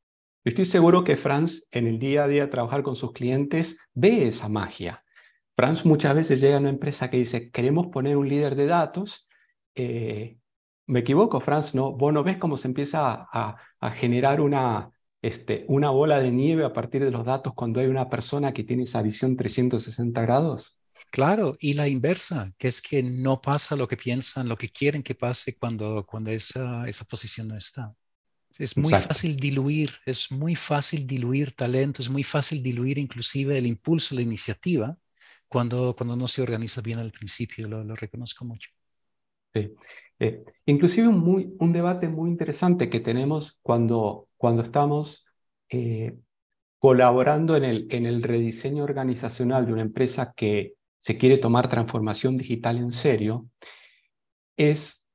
[0.44, 4.50] Estoy seguro que Franz en el día a día trabajar con sus clientes ve esa
[4.50, 5.04] magia.
[5.56, 9.28] Franz muchas veces llega a una empresa que dice, queremos poner un líder de datos.
[9.76, 10.38] Eh,
[10.88, 11.92] me equivoco, Franz, ¿no?
[11.94, 16.64] Vos no ves cómo se empieza a, a generar una, este, una bola de nieve
[16.66, 20.78] a partir de los datos cuando hay una persona que tiene esa visión 360 grados.
[21.12, 25.02] Claro, y la inversa, que es que no pasa lo que piensan, lo que quieren
[25.04, 27.94] que pase cuando, cuando esa, esa posición no está.
[28.58, 33.68] Es muy fácil diluir, es muy fácil diluir talento, es muy fácil diluir inclusive el
[33.68, 34.98] impulso, la iniciativa,
[35.48, 38.70] cuando, cuando no se organiza bien al principio, lo, lo reconozco mucho.
[39.54, 39.76] Sí.
[40.20, 45.26] Eh, inclusive un, debate muy interesante que tenemos cuando, cuando estamos
[45.70, 46.18] eh,
[46.80, 52.38] colaborando en el, en el rediseño organizacional de una empresa que se quiere tomar transformación
[52.38, 53.48] digital en serio,
[54.56, 55.06] es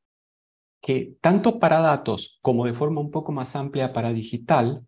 [0.80, 4.84] que tanto para datos como de forma un poco más amplia para digital,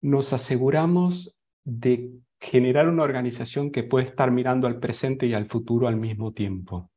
[0.00, 2.10] nos aseguramos de
[2.40, 6.90] generar una organización que puede estar mirando al presente y al futuro al mismo tiempo.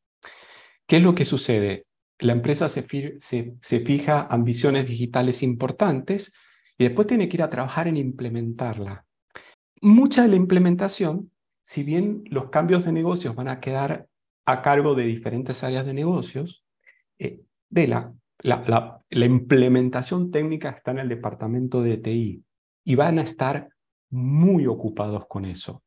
[0.88, 1.86] ¿Qué es lo que sucede?
[2.19, 2.86] La empresa se,
[3.19, 6.34] se, fija ambiciones digitales importantes
[6.78, 9.06] y después tiene que ir a trabajar en implementarla.
[9.82, 14.08] Mucha de la implementación, si bien los cambios de negocios van a quedar
[14.45, 16.63] a cargo de diferentes áreas de negocios,
[17.19, 22.43] eh, de la, la, la implementación técnica está en el departamento de TI
[22.86, 23.69] y van a estar
[24.10, 25.84] muy ocupados con eso.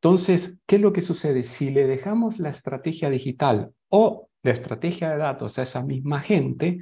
[0.00, 1.42] Entonces, ¿qué es lo que sucede?
[1.42, 6.80] Si le dejamos la estrategia digital o la estrategia de datos a esa misma gente,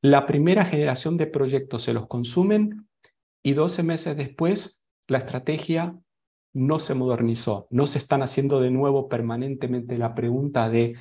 [0.00, 2.88] la primera generación de proyectos se los consumen
[3.42, 5.96] y 12 meses después la estrategia
[6.54, 10.96] no se modernizó, no se están haciendo de nuevo permanentemente la pregunta de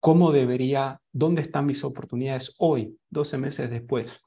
[0.00, 4.20] cómo debería, dónde están mis oportunidades hoy, 12 meses después,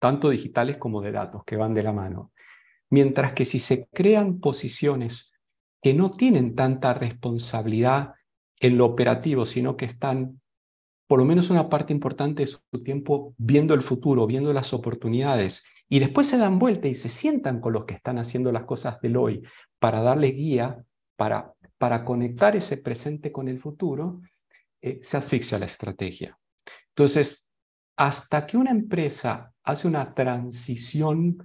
[0.00, 2.32] tanto digitales como de datos, que van de la mano.
[2.90, 5.32] Mientras que si se crean posiciones
[5.82, 8.14] que no tienen tanta responsabilidad
[8.60, 10.40] en lo operativo, sino que están
[11.06, 15.64] por lo menos una parte importante de su tiempo viendo el futuro, viendo las oportunidades,
[15.88, 19.00] y después se dan vuelta y se sientan con los que están haciendo las cosas
[19.00, 19.42] del hoy
[19.78, 20.82] para darle guía,
[21.16, 24.22] para, para conectar ese presente con el futuro,
[24.80, 26.38] eh, se asfixia la estrategia.
[26.88, 27.46] Entonces,
[27.96, 31.38] hasta que una empresa hace una transición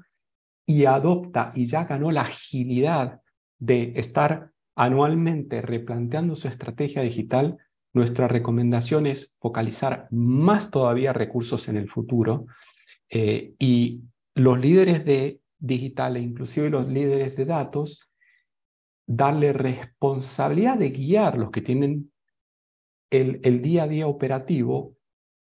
[0.66, 3.22] y adopta y ya ganó la agilidad
[3.60, 7.58] de estar anualmente replanteando su estrategia digital,
[7.94, 12.46] nuestra recomendación es focalizar más todavía recursos en el futuro
[13.10, 14.02] eh, y
[14.36, 18.10] los líderes de digital e inclusive los líderes de datos,
[19.06, 22.12] darle responsabilidad de guiar los que tienen
[23.10, 24.96] el, el día a día operativo,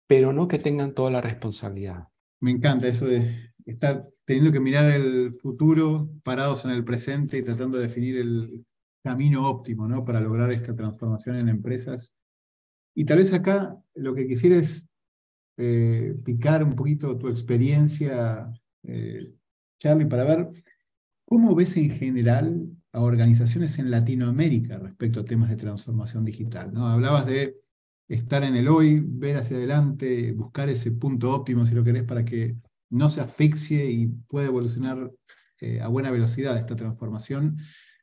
[0.06, 2.08] pero no que tengan toda la responsabilidad.
[2.40, 7.42] Me encanta eso de estar teniendo que mirar el futuro, parados en el presente y
[7.42, 8.64] tratando de definir el
[9.02, 10.04] camino óptimo ¿no?
[10.04, 12.14] para lograr esta transformación en empresas.
[12.94, 14.88] Y tal vez acá lo que quisiera es
[15.56, 18.50] eh, picar un poquito tu experiencia,
[18.82, 19.32] eh,
[19.78, 20.50] Charlie, para ver
[21.24, 26.72] cómo ves en general a organizaciones en Latinoamérica respecto a temas de transformación digital.
[26.72, 26.86] ¿no?
[26.86, 27.56] Hablabas de
[28.08, 32.24] estar en el hoy, ver hacia adelante, buscar ese punto óptimo, si lo querés, para
[32.24, 32.56] que
[32.90, 35.10] no se asfixie y pueda evolucionar
[35.60, 37.58] eh, a buena velocidad esta transformación.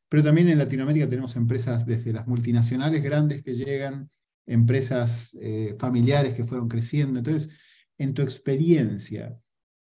[0.10, 4.10] Pero también en Latinoamérica tenemos empresas desde las multinacionales grandes que llegan,
[4.45, 7.19] empresas eh, familiares que fueron creciendo.
[7.19, 7.49] Entonces,
[7.97, 9.38] en tu experiencia,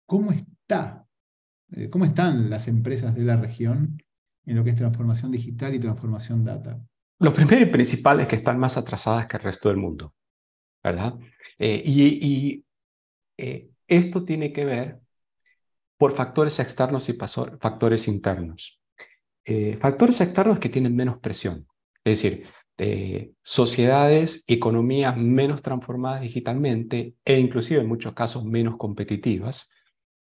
[0.05, 1.05] ¿cómo está?
[1.71, 4.01] Eh, ¿Cómo están las empresas de la región
[4.45, 6.79] en lo que es transformación digital y transformación data?
[7.19, 10.13] Lo primero y principal es que están más atrasadas que el resto del mundo,
[10.83, 11.15] ¿verdad?
[11.59, 12.63] y,
[13.87, 14.99] esto tiene que ver
[15.97, 18.79] por factores externos y factores internos.
[19.49, 21.65] Eh, factores externos que tienen menos presión,
[22.03, 22.45] es decir,
[23.41, 29.69] sociedades, economías menos transformadas digitalmente e inclusive en muchos casos menos competitivas.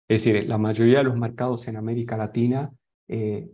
[0.07, 2.71] Es decir, la mayoría de los mercados en América Latina
[3.07, 3.49] eh,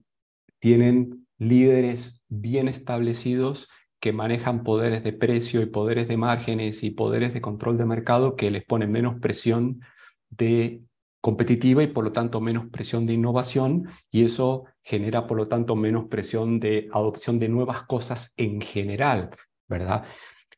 [0.59, 3.69] tienen líderes bien establecidos
[4.01, 8.35] que manejan poderes de precio y poderes de márgenes y poderes de control de mercado
[8.35, 9.81] que les ponen menos presión
[10.29, 10.81] de
[11.21, 15.75] competitiva y por lo tanto menos presión de innovación y eso genera por lo tanto
[15.75, 19.29] menos presión de adopción de nuevas cosas en general,
[19.69, 20.03] ¿verdad?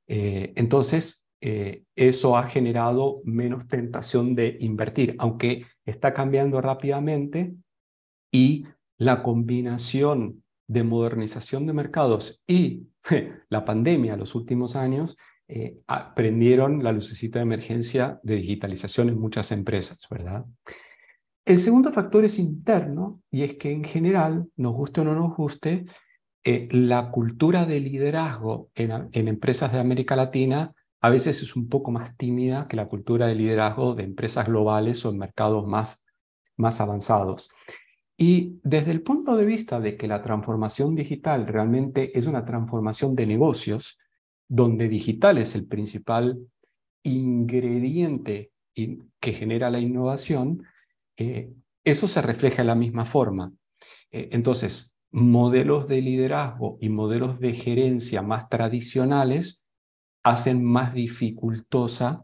[0.08, 7.54] Eh, entonces, eh, eso ha generado menos tentación de invertir, aunque está cambiando rápidamente
[8.32, 8.66] y
[8.98, 12.88] la combinación de modernización de mercados y
[13.50, 15.80] la pandemia los últimos años eh,
[16.16, 20.46] prendieron la lucecita de emergencia de digitalización en muchas empresas, ¿verdad?
[21.46, 25.36] El segundo factor es interno y es que en general, nos guste o no nos
[25.36, 25.86] guste,
[26.44, 30.74] eh, la cultura de liderazgo en, en empresas de América Latina
[31.04, 35.06] a veces es un poco más tímida que la cultura de liderazgo de empresas globales
[35.06, 36.02] o en mercados más,
[36.56, 37.50] más avanzados.
[38.16, 43.16] Y desde el punto de vista de que la transformación digital realmente es una transformación
[43.16, 44.00] de negocios,
[44.54, 46.38] donde digital es el principal
[47.02, 50.64] ingrediente que genera la innovación,
[51.18, 51.52] eh,
[51.84, 53.52] eso se refleja de la misma forma.
[54.12, 59.66] Eh, entonces, modelos de liderazgo y modelos de gerencia más tradicionales
[60.22, 62.24] hacen más dificultosa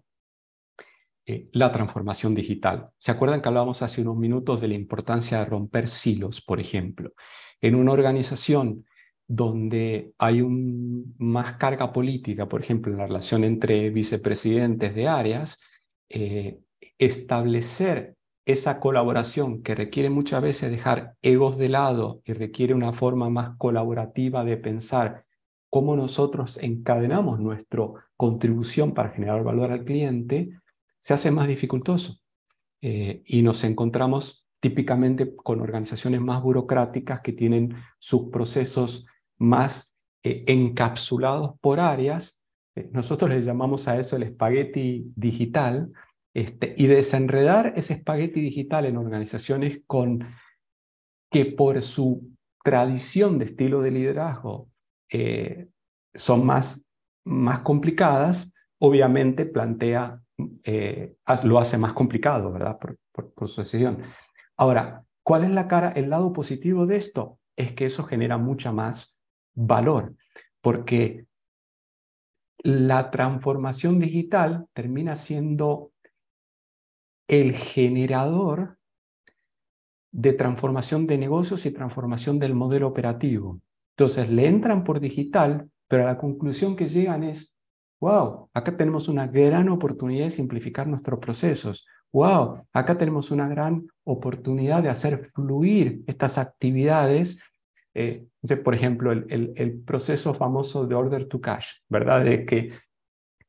[1.25, 2.91] eh, la transformación digital.
[2.99, 7.11] ¿Se acuerdan que hablábamos hace unos minutos de la importancia de romper silos, por ejemplo?
[7.59, 8.85] En una organización
[9.29, 15.59] donde hay un, más carga política, por ejemplo, en la relación entre vicepresidentes de áreas,
[16.09, 16.59] eh,
[16.97, 18.15] establecer
[18.45, 23.55] esa colaboración que requiere muchas veces dejar egos de lado y requiere una forma más
[23.57, 25.25] colaborativa de pensar
[25.69, 27.83] cómo nosotros encadenamos nuestra
[28.17, 30.49] contribución para generar valor al cliente,
[30.97, 32.17] se hace más dificultoso.
[32.81, 39.05] Eh, y nos encontramos típicamente con organizaciones más burocráticas que tienen sus procesos
[39.39, 39.91] más
[40.23, 42.41] eh, encapsulados por áreas.
[42.75, 45.91] Eh, nosotros le llamamos a eso el espagueti digital.
[46.35, 50.25] Este, y desenredar ese espagueti digital en organizaciones con
[51.31, 52.29] que por su
[52.63, 54.69] tradición de estilo de liderazgo
[55.11, 55.69] eh,
[56.13, 56.85] son más,
[57.25, 60.21] más complicadas, obviamente plantea,
[61.43, 62.77] lo hace más complicado, ¿verdad?
[62.77, 62.97] Por,
[63.33, 64.03] por, su decisión.
[64.55, 67.39] Ahora, ¿cuál es la cara, el lado positivo de esto?
[67.57, 69.18] Es que eso genera mucha más
[69.59, 70.15] valor,
[70.61, 71.25] porque
[72.59, 75.91] la transformación digital termina siendo
[77.27, 78.77] el generador
[80.11, 83.59] de transformación de negocios y transformación del modelo operativo.
[83.95, 87.55] Entonces le entran por digital, pero la conclusión que llegan es,
[88.01, 91.85] wow, acá tenemos una gran oportunidad de simplificar nuestros procesos.
[92.11, 97.39] Wow, acá tenemos una gran oportunidad de hacer fluir estas actividades.
[97.93, 98.27] Eh,
[98.63, 102.23] por ejemplo, el, el, proceso famoso de order to cash, ¿verdad?
[102.23, 102.73] De que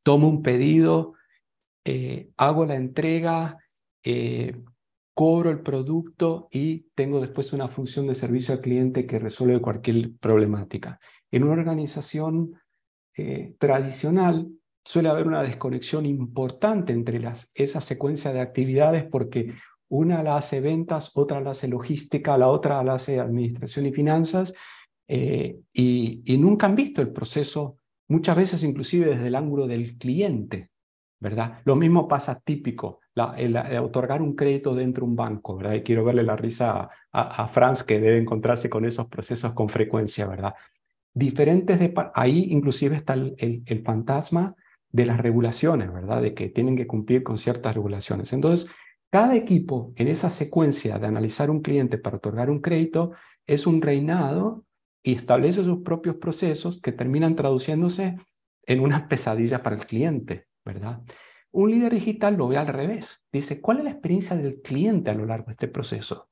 [0.03, 1.14] tomo un pedido,
[1.84, 3.59] eh, hago la entrega,
[4.03, 4.57] eh,
[5.14, 10.12] cobro el producto y tengo después una función de servicio al cliente que resuelve cualquier
[10.18, 10.99] problemática.
[11.30, 12.55] En una organización
[13.59, 14.49] tradicional
[14.82, 19.53] suele haber una desconexión importante entre las, esa secuencia de actividades porque
[19.91, 24.55] una la hace ventas, otra la hace logística, la otra la hace administración y finanzas,
[25.07, 27.76] eh, y, y nunca han visto el proceso,
[28.09, 30.70] muchas veces inclusive desde el ángulo del cliente,
[31.18, 31.61] ¿verdad?
[31.64, 33.01] Lo mismo pasa típico
[33.36, 35.74] el, otorgar un crédito dentro de un banco, ¿verdad?
[35.74, 39.68] Y quiero verle la risa a, a, Franz, que debe encontrarse con esos procesos con
[39.68, 40.55] frecuencia, ¿verdad?
[41.12, 41.93] Diferentes de...
[42.14, 43.34] Ahí inclusive está el,
[43.66, 44.55] el, fantasma
[44.91, 46.22] de las regulaciones, ¿verdad?
[46.22, 48.32] De que tienen que cumplir con ciertas regulaciones.
[48.32, 48.70] Entonces,
[49.11, 53.12] cada equipo en esa secuencia de analizar un cliente para otorgar un crédito
[53.46, 54.64] es un reinado
[55.02, 58.16] y establece sus propios procesos que terminan traduciéndose
[58.66, 61.02] en una pesadilla para el cliente, ¿verdad?
[61.52, 63.24] Un líder digital lo ve al revés.
[63.32, 66.28] Dice, ¿cuál es la experiencia del cliente a lo largo de este proceso?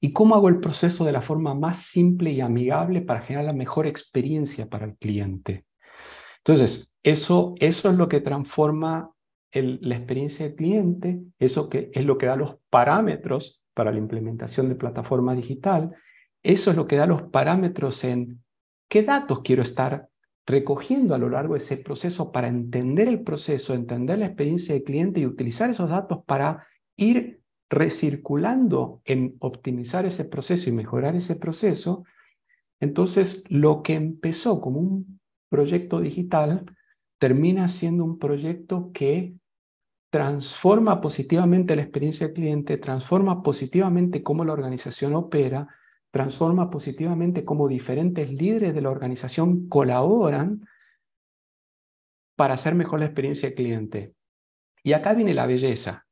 [0.00, 3.52] ¿Y cómo hago el proceso de la forma más simple y amigable para generar la
[3.54, 5.64] mejor experiencia para el cliente?
[6.38, 9.10] Entonces, eso, eso es lo que transforma
[9.52, 14.68] la experiencia del cliente, eso que es lo que da los parámetros para la implementación
[14.68, 15.94] de plataforma digital,
[16.42, 18.42] eso es lo que da los parámetros en
[18.88, 20.08] qué datos quiero estar
[20.46, 24.84] recogiendo a lo largo de ese proceso para entender el proceso, entender la experiencia del
[24.84, 31.36] cliente y utilizar esos datos para ir recirculando en optimizar ese proceso y mejorar ese
[31.36, 32.04] proceso,
[32.80, 35.20] entonces lo que empezó como un
[35.50, 36.64] proyecto digital
[37.18, 39.34] termina siendo un proyecto que
[40.10, 45.68] transforma positivamente la experiencia del cliente, transforma positivamente cómo la organización opera,
[46.10, 50.66] transforma positivamente cómo diferentes líderes de la organización colaboran
[52.36, 54.14] para hacer mejor la experiencia del cliente.
[54.82, 56.06] Y acá viene la belleza.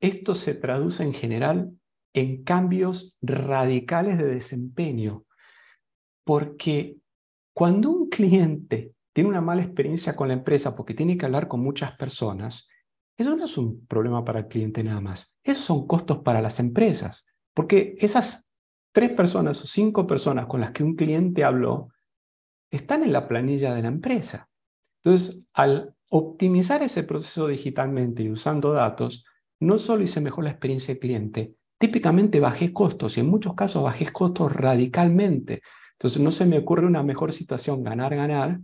[0.00, 1.72] Esto se traduce en general
[2.12, 5.24] en cambios radicales de desempeño,
[6.24, 6.96] porque
[7.52, 11.58] cuando un cliente tiene una mala experiencia con la empresa porque tiene que hablar con
[11.58, 12.68] muchas personas,
[13.16, 15.34] eso no es un problema para el cliente nada más.
[15.42, 18.46] Esos son costos para las empresas, porque esas
[18.92, 21.88] tres personas o cinco personas con las que un cliente habló
[22.70, 24.48] están en la planilla de la empresa.
[25.02, 29.24] Entonces, al optimizar ese proceso digitalmente y usando datos,
[29.58, 33.82] no solo hice mejor la experiencia del cliente, típicamente bajé costos y en muchos casos
[33.82, 35.60] bajé costos radicalmente.
[35.94, 38.60] Entonces, no se me ocurre una mejor situación ganar-ganar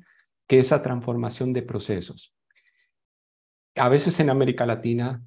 [0.46, 2.34] que esa transformación de procesos.
[3.76, 5.22] A veces en América Latina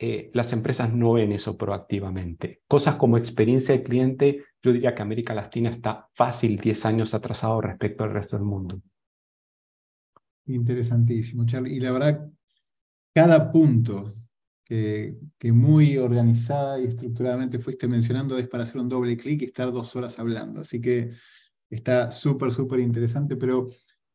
[0.00, 2.62] eh, las empresas no ven eso proactivamente.
[2.68, 7.60] Cosas como experiencia de cliente, yo diría que América Latina está fácil 10 años atrasado
[7.60, 8.80] respecto al resto del mundo.
[10.46, 11.74] Interesantísimo, Charlie.
[11.74, 12.28] Y la verdad,
[13.12, 14.14] cada punto
[14.64, 19.46] que, que, muy organizada y estructuradamente fuiste mencionando es para hacer un doble clic y
[19.46, 20.60] estar dos horas hablando.
[20.60, 21.10] Así que
[21.68, 23.68] está súper, súper interesante, pero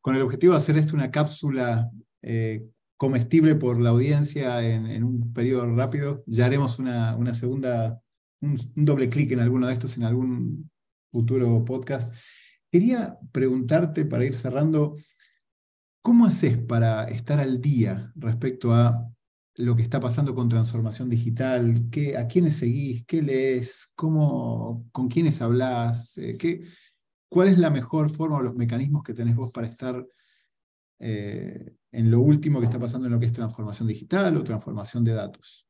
[0.04, 1.90] con el objetivo de hacer esto una cápsula
[2.20, 2.62] eh,
[2.94, 6.22] comestible por la audiencia en, un periodo rápido.
[6.26, 8.02] Ya haremos una, segunda,
[8.42, 10.70] un, doble clic en alguno de estos en algún
[11.10, 12.12] futuro podcast.
[12.70, 14.98] Quería preguntarte, para ir cerrando,
[16.02, 19.10] ¿cómo haces para estar al día respecto a
[19.56, 21.88] lo que está pasando con transformación digital?
[21.90, 23.06] ¿Qué, ¿A quiénes seguís?
[23.06, 23.90] ¿Qué lees?
[23.94, 26.18] Cómo, ¿Con quiénes hablas?
[26.18, 26.66] Eh, ¿qué,
[27.34, 30.06] ¿Cuál es la mejor forma o los mecanismos que tenés vos para estar
[31.00, 35.02] eh, en lo último que está pasando en lo que es transformación digital o transformación
[35.02, 35.66] de datos?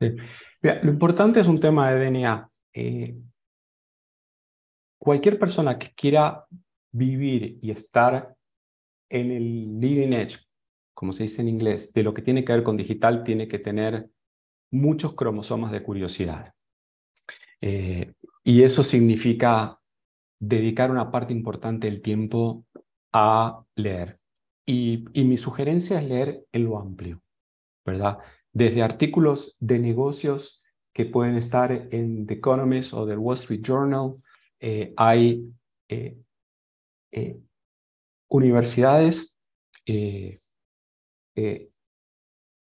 [0.00, 2.50] lo importante es un tema de DNA.
[2.72, 3.16] Eh,
[4.98, 6.46] cualquier persona que quiera
[6.90, 8.34] vivir y estar
[9.08, 10.40] en el leading edge,
[10.94, 13.60] como se dice en inglés, de lo que tiene que ver con digital, tiene que
[13.60, 14.10] tener
[14.72, 16.52] muchos cromosomas de curiosidad.
[17.60, 19.78] Eh, y eso significa
[20.48, 22.64] dedicar una parte importante del tiempo
[23.12, 24.18] a leer.
[24.66, 27.22] Y, mi sugerencia es leer en lo amplio,
[27.84, 28.18] ¿verdad?
[28.52, 34.16] Desde artículos de negocios que pueden estar en The Economist o The Wall Street Journal,
[34.60, 35.52] eh, hay
[35.88, 36.16] eh,
[37.12, 37.38] eh,
[38.28, 39.36] universidades,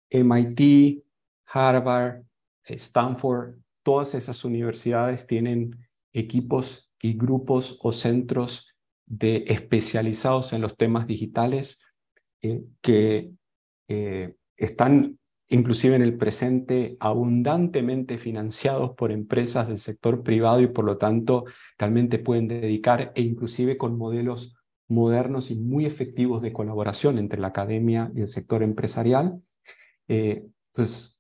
[0.10, 1.04] MIT,
[1.46, 2.24] Harvard,
[2.64, 5.78] Stanford, todas esas universidades tienen
[6.14, 8.76] equipos y grupos o centros
[9.06, 11.80] de especializados en los temas digitales
[12.42, 13.32] eh, que
[13.88, 15.18] eh, están
[15.50, 21.44] inclusive en el presente abundantemente financiados por empresas del sector privado y por lo tanto
[21.78, 24.56] realmente pueden dedicar e inclusive con modelos
[24.88, 29.42] modernos y muy efectivos de colaboración entre la academia y el sector empresarial.
[30.08, 31.18] Eh, entonces,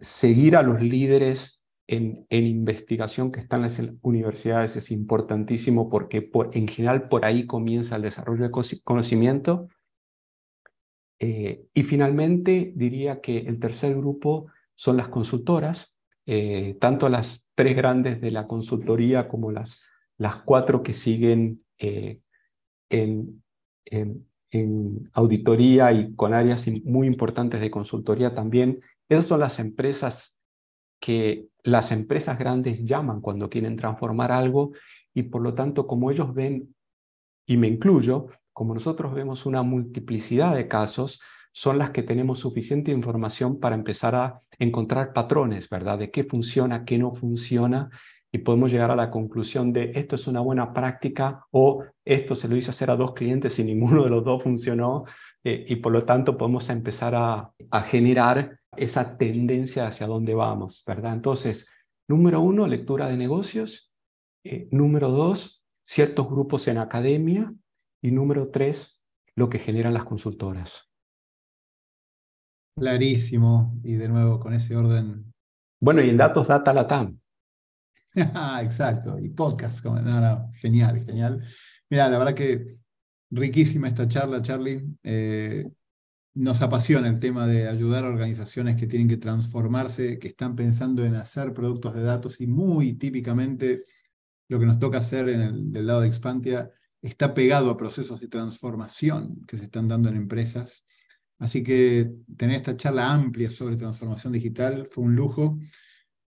[0.00, 1.53] seguir a los líderes
[1.86, 8.02] en, investigación que están las universidades es importantísimo porque en general por ahí comienza el
[8.02, 9.68] desarrollo de conocimiento.
[11.20, 15.94] Eh, y finalmente diría que el tercer grupo son las consultoras,
[16.26, 19.82] eh, tanto las tres grandes de la consultoría como las,
[20.16, 22.20] las cuatro que siguen eh,
[22.90, 23.42] en,
[23.84, 28.80] en, en auditoría y con áreas muy importantes de consultoría también.
[29.08, 30.34] Esas son las empresas
[31.00, 34.72] que las empresas grandes llaman cuando quieren transformar algo
[35.14, 36.74] y por lo tanto como ellos ven,
[37.46, 41.20] y me incluyo, como nosotros vemos una multiplicidad de casos,
[41.52, 45.98] son las que tenemos suficiente información para empezar a encontrar patrones, ¿verdad?
[45.98, 47.90] De qué funciona, qué no funciona
[48.30, 52.48] y podemos llegar a la conclusión de esto es una buena práctica o esto se
[52.48, 55.04] lo hice hacer a dos clientes y ninguno de los dos funcionó
[55.44, 60.82] eh, y por lo tanto podemos empezar a, a generar esa tendencia hacia dónde vamos,
[60.86, 61.12] ¿verdad?
[61.12, 61.68] Entonces,
[62.08, 63.92] número uno, lectura de negocios.
[64.44, 67.52] Eh, número dos, ciertos grupos en academia.
[68.02, 69.00] Y número tres,
[69.34, 70.88] lo que generan las consultoras.
[72.76, 73.78] Clarísimo.
[73.82, 75.32] Y de nuevo, con ese orden.
[75.80, 77.18] Bueno, y en datos, data latam.
[78.62, 79.18] Exacto.
[79.18, 79.84] Y podcast.
[79.84, 81.44] No, no, genial, genial.
[81.88, 82.76] Mira, la verdad que
[83.30, 84.84] riquísima esta charla, Charlie.
[85.02, 85.66] Eh,
[86.34, 91.04] nos apasiona el tema de ayudar a organizaciones que tienen que transformarse, que están pensando
[91.04, 93.84] en hacer productos de datos y muy típicamente
[94.48, 96.70] lo que nos toca hacer en el, del lado de Expantia
[97.00, 100.84] está pegado a procesos de transformación que se están dando en empresas.
[101.38, 105.58] Así que tener esta charla amplia sobre transformación digital fue un lujo.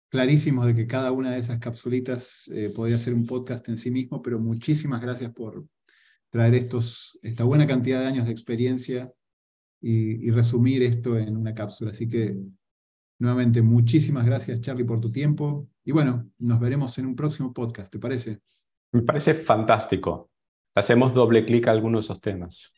[0.08, 3.90] Clarísimo de que cada una de esas capsulitas eh, podría ser un podcast en sí
[3.90, 5.66] mismo, pero muchísimas gracias por
[6.36, 9.10] traer estos, esta buena cantidad de años de experiencia
[9.80, 11.92] y, resumir esto en una cápsula.
[11.92, 12.36] Así que,
[13.18, 15.66] nuevamente, muchísimas gracias, Charlie, por tu tiempo.
[15.82, 18.40] Y bueno, nos veremos en un próximo podcast, ¿te parece?
[18.92, 20.30] Me parece fantástico.
[20.74, 22.70] Hacemos doble clic a algunos de esos temas.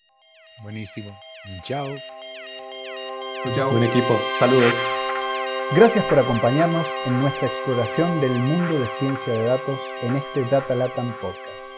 [0.63, 1.11] Buenísimo.
[1.63, 1.89] Chao.
[3.55, 3.73] Chao.
[3.73, 4.15] Buen equipo.
[4.39, 4.75] Saludos.
[5.75, 10.77] Gracias por acompañarnos en nuestra exploración del mundo de ciencia de datos en este Data
[10.77, 11.78] Latam Podcast.